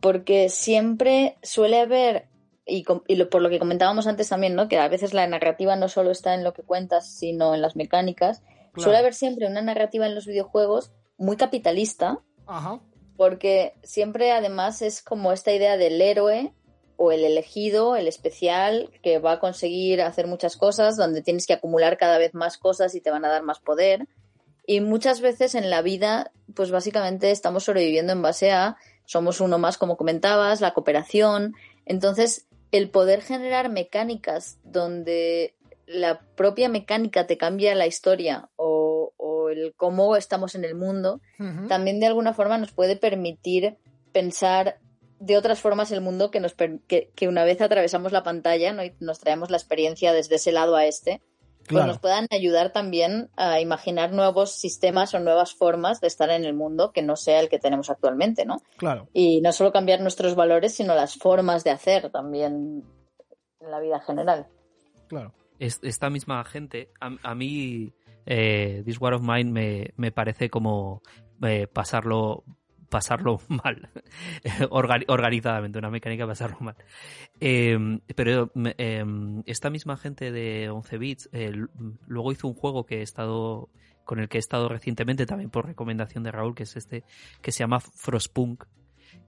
[0.00, 2.28] porque siempre suele haber,
[2.66, 4.68] y, por lo que comentábamos antes también, ¿no?
[4.68, 7.76] que a veces la narrativa no solo está en lo que cuentas, sino en las
[7.76, 8.42] mecánicas,
[8.76, 12.20] suele haber siempre una narrativa en los videojuegos muy capitalista,
[13.16, 16.52] porque siempre además es como esta idea del héroe
[16.96, 21.52] o el elegido, el especial, que va a conseguir hacer muchas cosas, donde tienes que
[21.52, 24.06] acumular cada vez más cosas y te van a dar más poder.
[24.66, 28.76] Y muchas veces en la vida, pues básicamente estamos sobreviviendo en base a
[29.06, 31.54] somos uno más, como comentabas, la cooperación.
[31.86, 35.54] Entonces, el poder generar mecánicas donde
[35.86, 39.12] la propia mecánica te cambia la historia o,
[39.48, 41.20] el cómo estamos en el mundo,
[41.68, 43.76] también de alguna forma nos puede permitir
[44.10, 44.80] pensar
[45.20, 48.84] de otras formas el mundo que, nos, que, que una vez atravesamos la pantalla ¿no?
[48.84, 51.22] y nos traemos la experiencia desde ese lado a este,
[51.68, 56.44] pues nos puedan ayudar también a imaginar nuevos sistemas o nuevas formas de estar en
[56.44, 58.62] el mundo que no sea el que tenemos actualmente, ¿no?
[58.76, 59.08] Claro.
[59.12, 62.84] Y no solo cambiar nuestros valores, sino las formas de hacer también
[63.60, 64.46] en la vida general.
[65.08, 65.32] Claro.
[65.58, 67.92] esta misma gente, a, mí
[68.26, 71.02] eh, This War of Mine me, me parece como
[71.42, 72.44] eh, pasarlo
[72.88, 73.88] pasarlo mal,
[74.70, 76.76] organizadamente, una mecánica de pasarlo mal.
[77.40, 81.52] Em, pero em, esta misma gente de 11 bits eh,
[82.06, 83.68] luego hizo un juego que he estado
[84.04, 87.04] con el que he estado recientemente también por recomendación de Raúl, que es este
[87.42, 88.64] que se llama Frostpunk,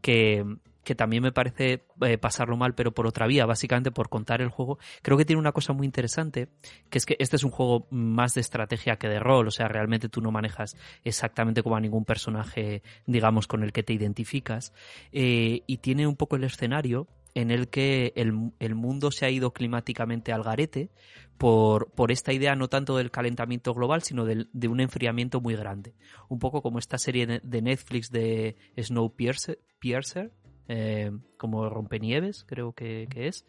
[0.00, 0.44] que
[0.88, 4.48] que también me parece eh, pasarlo mal, pero por otra vía, básicamente por contar el
[4.48, 4.78] juego.
[5.02, 6.48] Creo que tiene una cosa muy interesante,
[6.88, 9.68] que es que este es un juego más de estrategia que de rol, o sea,
[9.68, 14.72] realmente tú no manejas exactamente como a ningún personaje, digamos, con el que te identificas,
[15.12, 19.52] eh, y tiene un poco el escenario en el que el, mundo se ha ido
[19.52, 20.90] climáticamente al garete
[21.36, 25.94] por, por, esta idea no tanto del calentamiento global, sino de un enfriamiento muy grande.
[26.30, 30.32] Un poco como esta serie de Netflix de Snowpiercer, Piercer,
[30.68, 33.44] eh, como rompenieves, creo que, es.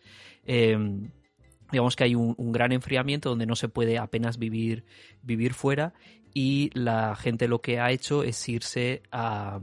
[0.45, 0.77] Eh,
[1.71, 4.85] digamos que hay un, gran enfriamiento donde no se puede apenas vivir,
[5.21, 5.93] vivir fuera
[6.33, 9.59] y la gente lo que ha hecho es irse a,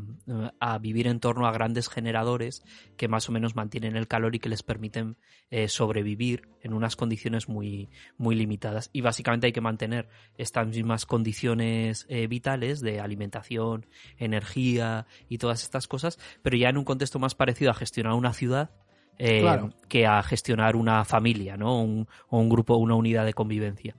[0.81, 2.62] vivir en torno a grandes generadores
[2.97, 5.17] que más o menos mantienen el calor y que les permiten
[5.51, 7.89] eh, sobrevivir en unas condiciones muy,
[8.19, 8.91] muy limitadas.
[8.93, 13.87] Y básicamente hay que mantener estas mismas condiciones eh, vitales de alimentación,
[14.19, 18.33] energía y todas estas cosas, pero ya en un contexto más parecido a gestionar una
[18.33, 18.71] ciudad
[19.19, 19.45] eh,
[19.89, 21.81] que a gestionar una familia, ¿no?
[21.81, 23.97] Un, o un grupo, una unidad de convivencia.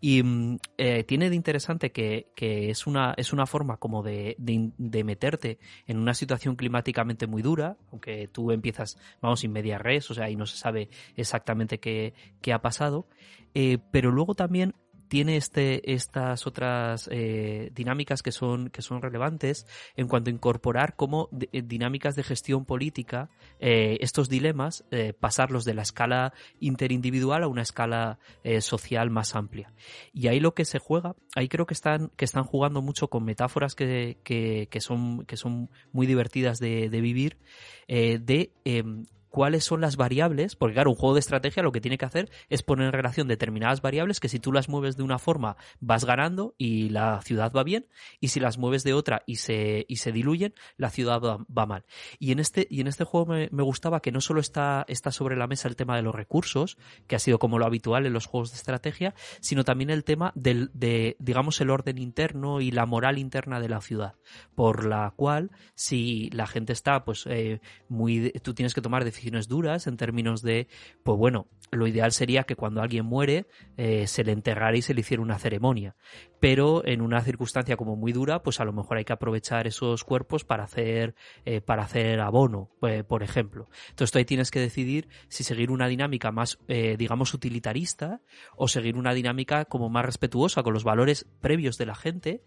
[0.00, 5.04] Y mm, eh, tiene de interesante que, es, una, es una forma como de, de,
[5.04, 10.14] meterte en una situación climáticamente muy dura, aunque tú empiezas, vamos, sin media res, o
[10.14, 13.06] sea, y no se sabe exactamente qué, qué ha pasado,
[13.54, 14.74] eh, pero luego también
[15.10, 20.94] tiene este, estas otras eh, dinámicas que son, que son relevantes en cuanto a incorporar
[20.94, 24.84] como eh, dinámicas de gestión política eh, estos dilemas,
[25.18, 28.20] pasarlos de la escala interindividual a una escala
[28.60, 29.72] social más amplia.
[30.12, 33.24] Y ahí lo que se juega, ahí creo que están, que están jugando mucho con
[33.24, 37.36] metáforas que, que, que son, que son muy divertidas de, de vivir,
[37.88, 41.96] de em, cuáles son las variables, porque claro, un juego de estrategia lo que tiene
[41.96, 45.18] que hacer es poner en relación determinadas variables que si tú las mueves de una
[45.18, 47.86] forma vas ganando y la ciudad va bien,
[48.18, 51.84] y si las mueves de otra y se, y se diluyen, la ciudad va, mal.
[52.18, 55.36] Y en este, y en este juego me, gustaba que no solo está, está sobre
[55.36, 56.76] la mesa el tema de los recursos,
[57.06, 60.32] que ha sido como lo habitual en los juegos de estrategia, sino también el tema
[60.34, 64.14] del, de, digamos, el orden interno y la moral interna de la ciudad,
[64.54, 69.19] por la cual si la gente está, pues, eh, muy, tú tienes que tomar decisiones
[69.20, 70.66] decisiones duras en términos de,
[71.02, 73.46] pues bueno, lo ideal sería que cuando alguien muere
[73.76, 75.94] eh, se le enterrara y se le hiciera una ceremonia.
[76.40, 80.04] Pero en una circunstancia como muy dura, pues a lo mejor hay que aprovechar esos
[80.04, 81.14] cuerpos para hacer,
[81.44, 83.68] eh, para hacer abono, eh, por ejemplo.
[83.90, 88.20] Entonces ahí tienes que decidir si seguir una dinámica más, digamos, utilitarista
[88.56, 92.42] o seguir una dinámica como más respetuosa con los valores previos de la gente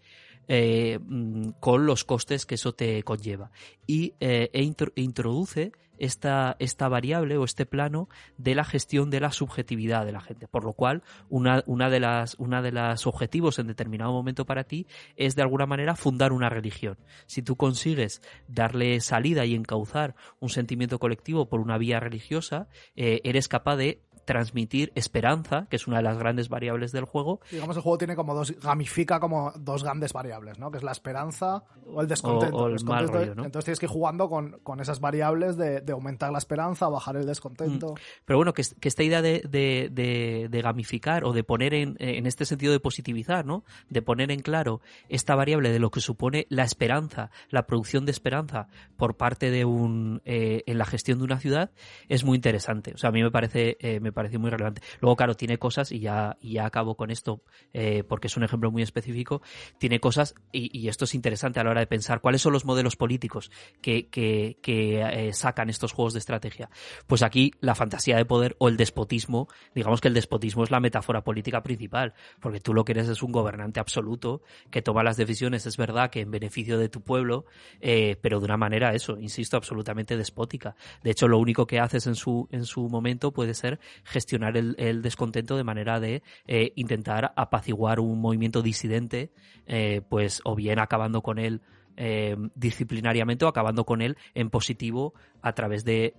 [0.48, 3.50] mm, con los costes que eso te conlleva.
[3.86, 9.20] Y eh, e, e introduce esta, esta variable o este plano de la gestión de
[9.20, 10.48] la subjetividad de la gente.
[10.48, 14.64] Por lo cual, una, una de las, una de las objetivos en determinado momento para
[14.64, 14.86] ti
[15.16, 16.96] es de alguna manera fundar una religión.
[17.26, 23.20] Si tú consigues darle salida y encauzar un sentimiento colectivo por una vía religiosa, eh,
[23.24, 27.40] eres capaz de transmitir esperanza, que es una de las grandes variables del juego.
[27.50, 30.70] Digamos, el juego tiene como dos, gamifica como dos grandes variables, ¿no?
[30.70, 32.68] Que es la esperanza o el descontento.
[32.68, 37.16] Entonces tienes que ir jugando con, con esas variables de, de, aumentar la esperanza, bajar
[37.16, 37.92] el descontento.
[37.92, 38.24] Mm.
[38.24, 42.26] Pero bueno, que, que esta idea de, de, de, gamificar o de poner en, en
[42.26, 43.64] este sentido de positivizar, ¿no?
[43.88, 48.12] De poner en claro esta variable de lo que supone la esperanza, la producción de
[48.12, 51.70] esperanza por parte de un, eh, en la gestión de una ciudad,
[52.08, 52.92] es muy interesante.
[52.94, 54.80] O sea, a mí me parece, eh, pareció muy relevante.
[55.00, 57.42] Luego, claro, tiene cosas, y ya, y ya acabo con esto,
[57.72, 59.42] eh, porque es un ejemplo muy específico,
[59.78, 62.96] tiene cosas, y, esto es interesante a la hora de pensar cuáles son los modelos
[62.96, 63.50] políticos
[63.80, 66.70] que, que, eh, sacan estos juegos de estrategia.
[67.06, 70.80] Pues aquí la fantasía de poder o el despotismo, digamos que el despotismo es la
[70.80, 75.16] metáfora política principal, porque tú lo que eres es un gobernante absoluto que toma las
[75.16, 77.46] decisiones, es verdad que en beneficio de tu pueblo,
[77.80, 80.76] eh, pero de una manera, eso, insisto, absolutamente despótica.
[81.02, 85.02] De hecho, lo único que haces en su, en su momento puede ser gestionar el,
[85.02, 89.30] descontento de manera de eh, intentar apaciguar un movimiento disidente,
[89.66, 91.62] eh, pues o bien acabando con él
[91.96, 96.14] eh, disciplinariamente o acabando con él en positivo a través de,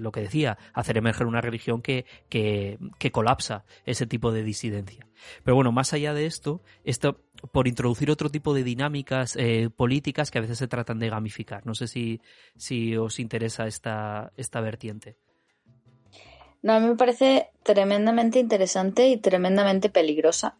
[0.00, 5.06] lo que decía, hacer emerger una religión que, que, colapsa ese tipo de disidencia.
[5.42, 7.20] Pero bueno, más allá de esto, esto
[7.52, 9.38] por introducir otro tipo de dinámicas
[9.76, 11.64] políticas que a veces se tratan de gamificar.
[11.64, 12.20] No sé si,
[12.56, 15.16] si os interesa esta, esta vertiente.
[16.64, 20.56] No, a mí me parece tremendamente interesante y tremendamente peligrosa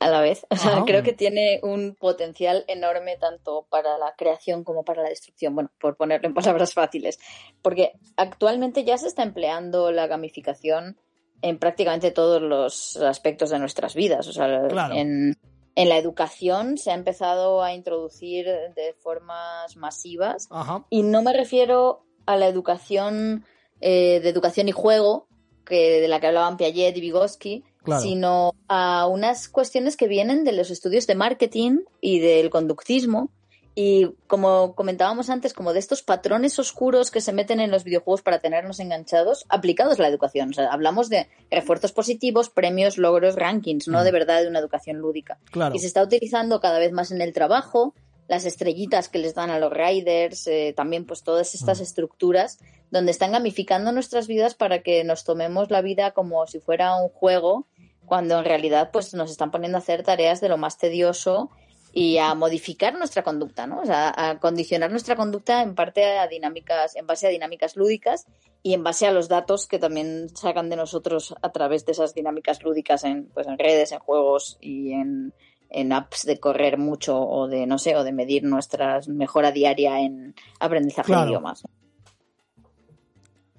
[0.00, 0.44] a la vez.
[0.50, 5.10] O sea, creo que tiene un potencial enorme tanto para la creación como para la
[5.10, 5.54] destrucción.
[5.54, 7.20] Bueno, por ponerlo en palabras fáciles.
[7.62, 10.98] Porque actualmente ya se está empleando la gamificación
[11.40, 14.26] en prácticamente todos los aspectos de nuestras vidas.
[14.26, 14.48] O sea,
[14.92, 15.36] en,
[15.76, 20.48] en, la educación se ha empezado a introducir de formas masivas.
[20.90, 23.44] Y no me refiero a la educación
[23.80, 25.27] eh, de educación y juego,
[25.68, 27.64] que, de la que hablaban Piaget y Vygotsky,
[28.00, 33.30] sino a unas cuestiones que vienen de los estudios de marketing y del conductismo.
[33.74, 38.22] Y como comentábamos antes, como de estos patrones oscuros que se meten en los videojuegos
[38.22, 40.50] para tenernos enganchados, aplicados a la educación.
[40.50, 44.98] O sea, hablamos de refuerzos positivos, premios, logros, rankings, no de verdad de una educación
[44.98, 45.38] lúdica.
[45.72, 47.94] Y se está utilizando cada vez más en el trabajo,
[48.28, 51.82] las estrellitas que les dan a los riders, eh, también pues todas estas mm.
[51.82, 52.58] estructuras
[52.90, 57.08] donde están gamificando nuestras vidas para que nos tomemos la vida como si fuera un
[57.08, 57.66] juego,
[58.06, 61.50] cuando en realidad pues nos están poniendo a hacer tareas de lo más tedioso
[61.92, 63.80] y a modificar nuestra conducta, ¿no?
[63.80, 68.26] O sea, a condicionar nuestra conducta en parte a dinámicas, en base a dinámicas lúdicas
[68.62, 72.14] y en base a los datos que también sacan de nosotros a través de esas
[72.14, 75.32] dinámicas lúdicas en, pues, en redes, en juegos y en,
[75.70, 80.00] en apps de correr mucho o de, no sé, o de medir nuestra mejora diaria
[80.00, 81.64] en aprendizaje de idiomas.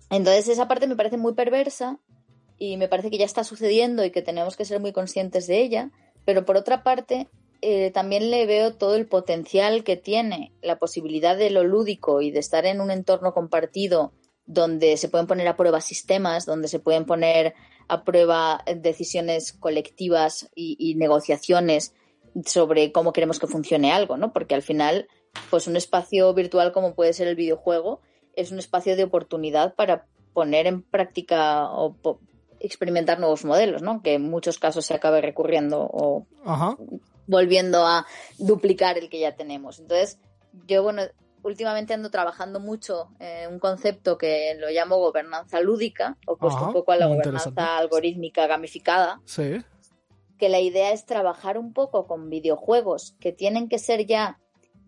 [0.10, 2.00] Entonces esa parte me parece muy perversa
[2.58, 5.62] y me parece que ya está sucediendo y que tenemos que ser muy conscientes de
[5.62, 5.92] ella,
[6.26, 7.28] pero por otra parte
[7.62, 12.32] eh, también le veo todo el potencial que tiene la posibilidad de lo lúdico y
[12.32, 14.14] de estar en un entorno compartido
[14.46, 17.54] donde se pueden poner a prueba sistemas, donde se pueden poner
[17.90, 21.94] a prueba decisiones colectivas y, negociaciones
[22.46, 24.32] sobre cómo queremos que funcione algo, ¿no?
[24.32, 25.08] Porque al final,
[25.50, 28.00] pues un espacio virtual como puede ser el videojuego
[28.36, 31.98] es un espacio de oportunidad para poner en práctica o
[32.60, 34.02] experimentar nuevos modelos, ¿no?
[34.04, 36.28] Que en muchos casos se acabe recurriendo o
[37.28, 38.06] volviendo a
[38.38, 39.80] duplicar el que ya tenemos.
[39.80, 40.20] Entonces,
[40.68, 41.02] yo, bueno,
[41.44, 46.92] últimamente ando trabajando mucho en un concepto que lo llamo gobernanza lúdica, opuesto un poco
[46.92, 49.22] a la gobernanza algorítmica gamificada.
[49.26, 49.64] Sí.
[50.38, 54.40] Que la idea es trabajar un poco con videojuegos que tienen que ser ya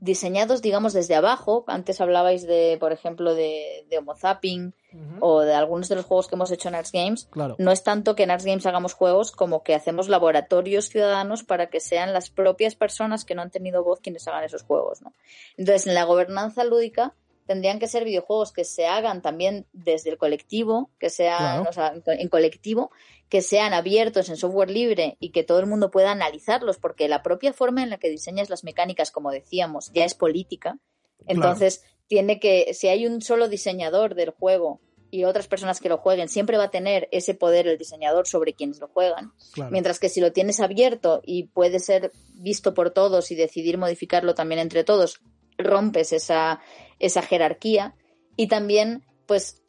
[0.02, 1.64] diseñados, digamos, desde abajo.
[1.68, 4.74] Antes hablabais de, por ejemplo, de, de Homo Zapping
[5.22, 7.30] o de algunos de los juegos que hemos hecho en Arts Games.
[7.60, 11.68] No es tanto que en Arts Games hagamos juegos como que hacemos laboratorios ciudadanos para
[11.70, 15.14] que sean las propias personas que no han tenido voz quienes hagan esos juegos, ¿no?
[15.56, 17.14] Entonces, en la gobernanza lúdica
[17.46, 21.94] tendrían que ser videojuegos que se hagan también desde el colectivo, que sean o sea,
[22.06, 22.92] en colectivo,
[23.32, 27.24] que sean abiertos en software libre y que todo el mundo pueda analizarlos, porque la
[27.24, 30.80] propia forma en la que diseñas las mecánicas, como decíamos, ya es política.
[31.26, 35.98] Entonces, tiene que, si hay un solo diseñador del juego y otras personas que lo
[35.98, 39.32] jueguen, siempre va a tener ese poder el diseñador sobre quienes lo juegan.
[39.70, 44.36] Mientras que si lo tienes abierto y puede ser visto por todos y decidir modificarlo
[44.36, 45.22] también entre todos,
[45.58, 46.60] rompes esa,
[47.00, 47.96] esa jerarquía.
[48.36, 49.61] Y también, pues,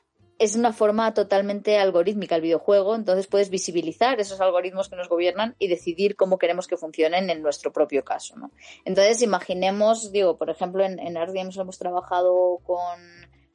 [0.42, 5.54] es una forma totalmente algorítmica el videojuego, entonces puedes visibilizar esos algoritmos que nos gobiernan
[5.60, 8.34] y decidir cómo queremos que funcionen en nuestro propio caso.
[8.36, 8.50] ¿no?
[8.84, 12.98] Entonces, imaginemos, digo, por ejemplo, en, en hemos trabajado con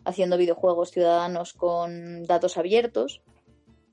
[0.06, 3.22] haciendo videojuegos ciudadanos con datos abiertos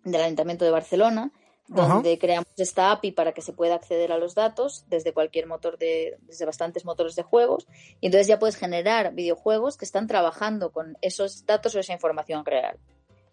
[0.05, 1.33] del Ayuntamiento de Barcelona,
[1.69, 5.79] donde creamos esta API para que se pueda acceder a los datos desde cualquier motor
[5.79, 7.67] de, desde bastantes motores de juegos,
[8.01, 12.45] y entonces ya puedes generar videojuegos que están trabajando con esos datos o esa información
[12.45, 12.79] real.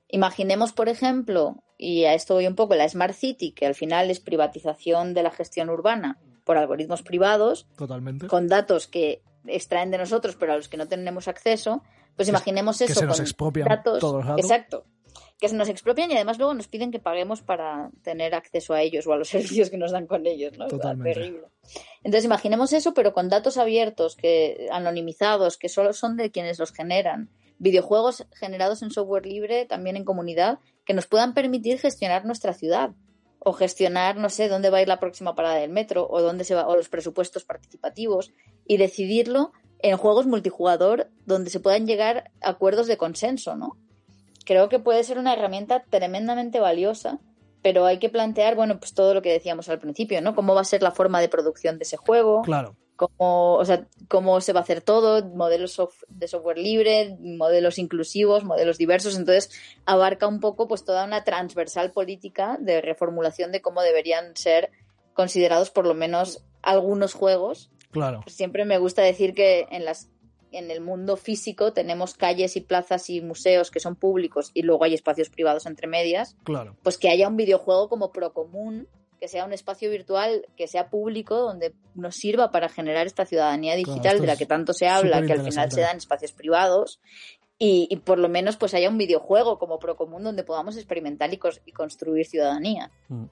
[0.07, 4.09] Imaginemos, por ejemplo, y a esto voy un poco, la Smart City, que al final
[4.09, 8.27] es privatización de la gestión urbana por algoritmos privados, Totalmente.
[8.27, 11.83] con datos que extraen de nosotros, pero a los que no tenemos acceso,
[12.15, 12.93] pues imaginemos eso.
[12.93, 14.85] Que se nos expropian datos, todos los Exacto.
[15.39, 18.81] Que se nos expropian y además luego nos piden que paguemos para tener acceso a
[18.81, 20.67] ellos o a los servicios que nos dan con ellos, ¿no?
[20.67, 21.19] Totalmente.
[21.19, 21.47] Terrible.
[22.03, 26.71] Entonces imaginemos eso, pero con datos abiertos, que anonimizados, que solo son de quienes los
[26.71, 27.29] generan.
[27.59, 32.91] Videojuegos generados en software libre, también en comunidad, que nos puedan permitir gestionar nuestra ciudad
[33.43, 36.43] o gestionar, no sé, dónde va a ir la próxima parada del metro o dónde
[36.43, 38.31] se va o los presupuestos participativos
[38.67, 43.77] y decidirlo en juegos multijugador donde se puedan llegar a acuerdos de consenso, ¿no?
[44.45, 47.19] Creo que puede ser una herramienta tremendamente valiosa,
[47.61, 50.35] pero hay que plantear, bueno, pues todo lo que decíamos al principio, ¿no?
[50.35, 52.41] Cómo va a ser la forma de producción de ese juego.
[52.41, 52.75] Claro.
[52.95, 58.43] Cómo, o sea, cómo se va a hacer todo, modelos de software libre, modelos inclusivos,
[58.43, 59.17] modelos diversos.
[59.17, 59.49] Entonces,
[59.85, 64.69] abarca un poco pues toda una transversal política de reformulación de cómo deberían ser
[65.13, 68.21] considerados por lo menos algunos juegos Claro.
[68.23, 70.09] Pues siempre me gusta decir que en las
[70.51, 74.83] en el mundo físico tenemos calles y plazas y museos que son públicos y luego
[74.83, 76.35] hay espacios privados entre medias.
[76.43, 76.75] Claro.
[76.83, 78.87] Pues que haya un videojuego como Procomún,
[79.19, 83.75] que sea un espacio virtual, que sea público, donde nos sirva para generar esta ciudadanía
[83.75, 86.99] digital de la que tanto se habla, que al final se da en espacios privados.
[87.63, 91.71] Y, por lo menos pues haya un videojuego como Procomún donde podamos experimentar y, y
[91.71, 92.89] construir ciudadanía.
[93.07, 93.25] Mm.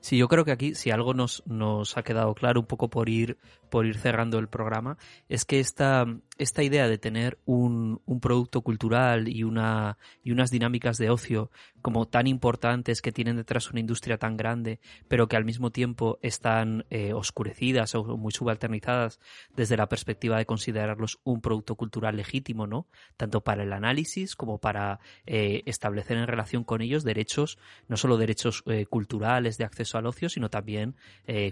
[0.00, 3.08] Sí, yo creo que aquí, si algo nos, nos ha quedado claro un poco por
[3.08, 3.38] ir,
[3.70, 4.98] por ir cerrando el programa,
[5.28, 6.06] es que esta,
[6.36, 11.50] esta idea de tener un, un, producto cultural y, una, y unas dinámicas de ocio
[11.80, 16.18] como tan importantes que tienen detrás una industria tan grande, pero que al mismo tiempo
[16.22, 19.20] están eh, oscurecidas o muy subalternizadas
[19.54, 22.88] desde la perspectiva de considerarlos un producto cultural legítimo, ¿no?
[23.16, 28.16] Tanto para el análisis como para eh, establecer en relación con ellos derechos, no solo
[28.16, 30.96] derechos eh, culturales de acceso al ocio, sino también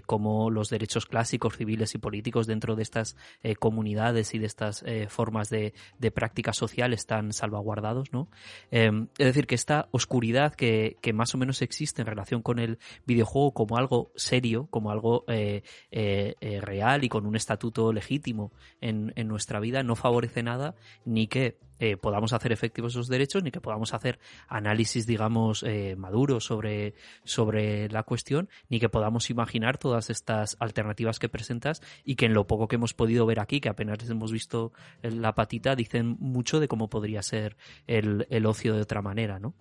[0.05, 3.15] como los derechos clásicos, civiles y políticos dentro de estas
[3.59, 5.73] comunidades y de estas eh, formas de,
[6.13, 8.09] práctica social están salvaguardados.
[8.71, 12.79] Em, es decir, que esta oscuridad que, más o menos existe en relación con el
[13.05, 15.61] videojuego como algo serio, como algo eh,
[15.91, 18.51] eh, real y con un estatuto legítimo
[18.81, 23.51] en nuestra vida, no favorece nada ni que eh, podamos hacer efectivos esos derechos ni
[23.51, 24.17] que podamos hacer
[24.47, 26.93] análisis, digamos, eh, maduros sobre,
[27.25, 32.33] sobre la cuestión, ni que podamos imaginar todas estas alternativas que presentas y que en
[32.33, 34.71] lo poco que hemos podido ver aquí, que apenas hemos visto
[35.01, 39.53] la patita, dicen mucho de cómo podría ser el, el ocio de otra manera, ¿no?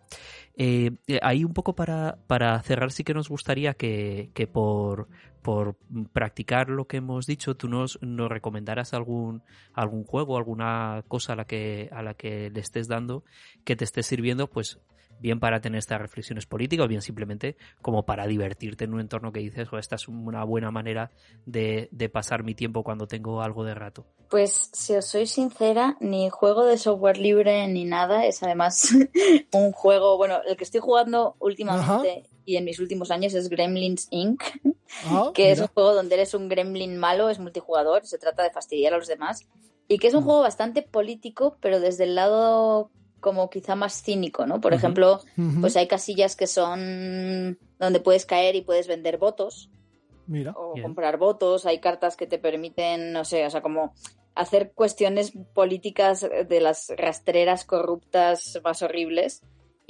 [0.54, 0.92] Eh,
[1.22, 5.08] ahí un poco para, para cerrar sí que nos gustaría que, que por,
[5.42, 5.76] por
[6.12, 9.42] practicar lo que hemos dicho, tú nos, nos recomendaras algún,
[9.74, 13.24] algún juego, alguna cosa a la que, a la que le estés dando
[13.64, 14.78] que te esté sirviendo, pues
[15.20, 19.32] bien para tener estas reflexiones políticas o bien simplemente como para divertirte en un entorno
[19.32, 21.12] que dices, o esta es una buena manera
[21.46, 24.04] de, de, pasar mi tiempo cuando tengo algo de rato.
[24.28, 28.92] Pues si os soy sincera, ni juego de software libre ni nada, es además
[29.52, 34.08] un juego, bueno, el que estoy jugando últimamente y en mis últimos años es Gremlins
[34.10, 34.42] Inc.,
[35.06, 38.50] ah, que es un juego donde eres un gremlin malo, es multijugador, se trata de
[38.50, 39.48] fastidiar a los demás,
[39.88, 40.24] y que es un mm.
[40.24, 42.90] juego bastante político, pero desde el lado
[43.20, 44.60] como quizá más cínico, ¿no?
[44.60, 45.20] Por ejemplo,
[45.60, 49.70] pues hay casillas que son donde puedes caer y puedes vender votos.
[50.26, 50.52] Mira.
[50.56, 53.94] O comprar votos, hay cartas que te permiten, no sé, o sea, como
[54.34, 59.42] hacer cuestiones políticas de las rastreras corruptas más horribles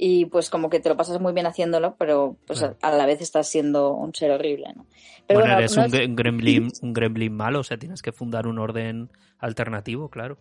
[0.05, 3.21] y pues como que te lo pasas muy bien haciéndolo, pero pues a, la vez
[3.21, 4.85] estás siendo un ser horrible, ¿no?
[5.27, 9.09] Pero bueno, eres un, gremlin, un gremlin malo, o sea, tienes que fundar un orden
[9.39, 10.37] alternativo, claro.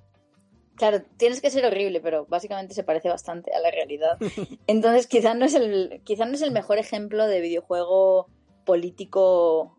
[0.75, 4.19] Claro, tienes que ser horrible, pero básicamente se parece bastante a la realidad.
[4.67, 8.27] Entonces, quizás no es el, quizás no es el mejor ejemplo de videojuego
[8.67, 9.79] político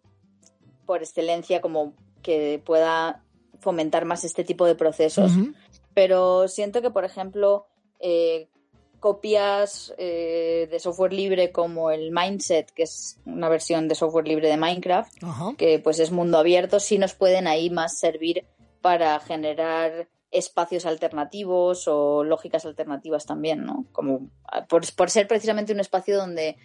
[0.85, 3.21] por excelencia como que pueda
[3.59, 5.33] fomentar más este tipo de procesos.
[5.93, 7.67] Pero siento que, por ejemplo,
[7.99, 8.47] eh,
[9.03, 14.47] copias eh, de software libre como el Mindset, que es una versión de software libre
[14.47, 15.11] de Minecraft,
[15.57, 18.45] que pues es mundo abierto, sí nos pueden ahí más servir
[18.79, 23.87] para generar espacios alternativos o lógicas alternativas también, ¿no?
[23.91, 24.29] Como
[24.69, 26.55] por, por ser precisamente un espacio donde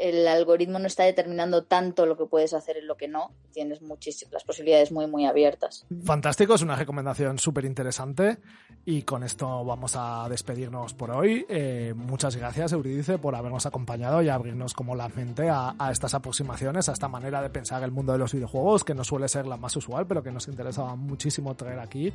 [0.00, 3.32] el algoritmo no está determinando tanto lo que puedes hacer y lo que no.
[3.52, 5.86] Tienes muchísimas las posibilidades muy, muy abiertas.
[6.04, 8.38] Fantástico, es una recomendación súper interesante.
[8.84, 11.44] Y con esto vamos a despedirnos por hoy.
[11.48, 16.88] Eh, muchas gracias, Euridice, por habernos acompañado y abrirnos como la mente a, estas aproximaciones,
[16.88, 19.56] a esta manera de pensar el mundo de los videojuegos, que no suele ser la
[19.56, 22.12] más usual, pero que nos interesaba muchísimo traer aquí.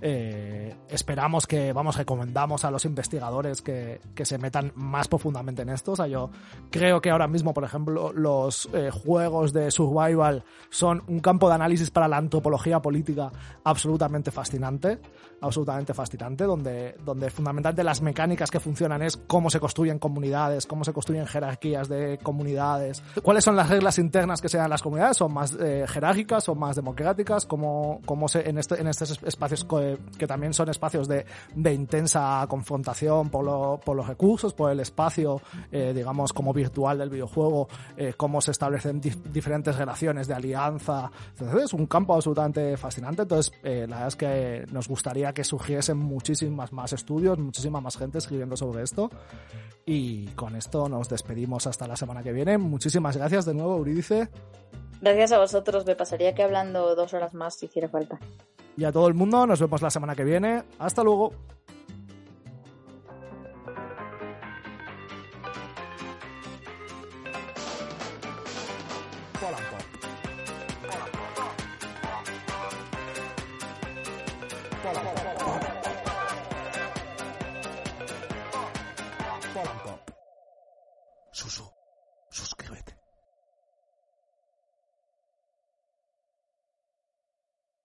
[0.00, 5.70] Eh, esperamos que, vamos, recomendamos a los investigadores que, que se metan más profundamente en
[5.70, 5.92] esto.
[5.92, 6.30] O sea, yo
[6.70, 11.48] creo que ahora ahora mismo, por ejemplo, los eh, juegos de survival son un campo
[11.48, 13.30] de análisis para la antropología política
[13.64, 14.98] absolutamente fascinante,
[15.42, 20.84] absolutamente fascinante, donde, donde fundamentalmente las mecánicas que funcionan es cómo se construyen comunidades, cómo
[20.84, 24.82] se construyen jerarquías de comunidades, cuáles son las reglas internas que se dan en las
[24.82, 29.20] comunidades, son más eh, jerárquicas, son más democráticas, cómo, cómo se, en, este, en estos
[29.22, 29.64] espacios
[30.18, 34.80] que, también son espacios de, de intensa confrontación por, lo, por los recursos, por el
[34.80, 35.40] espacio,
[35.70, 41.10] eh, digamos, como virtual del videojuego, eh, cómo se establecen diferentes relaciones de alianza.
[41.32, 43.22] Entonces, es un campo absolutamente fascinante.
[43.22, 47.96] Entonces, eh, la verdad es que nos gustaría que surgiesen muchísimas más estudios, muchísima más
[47.96, 49.10] gente escribiendo sobre esto.
[49.84, 52.58] Y con esto nos despedimos hasta la semana que viene.
[52.58, 54.28] Muchísimas gracias de nuevo, Euridice.
[55.00, 55.84] Gracias a vosotros.
[55.84, 58.18] Me pasaría que hablando dos horas más si hiciera falta.
[58.76, 60.62] Y a todo el mundo, nos vemos la semana que viene.
[60.78, 61.32] Hasta luego.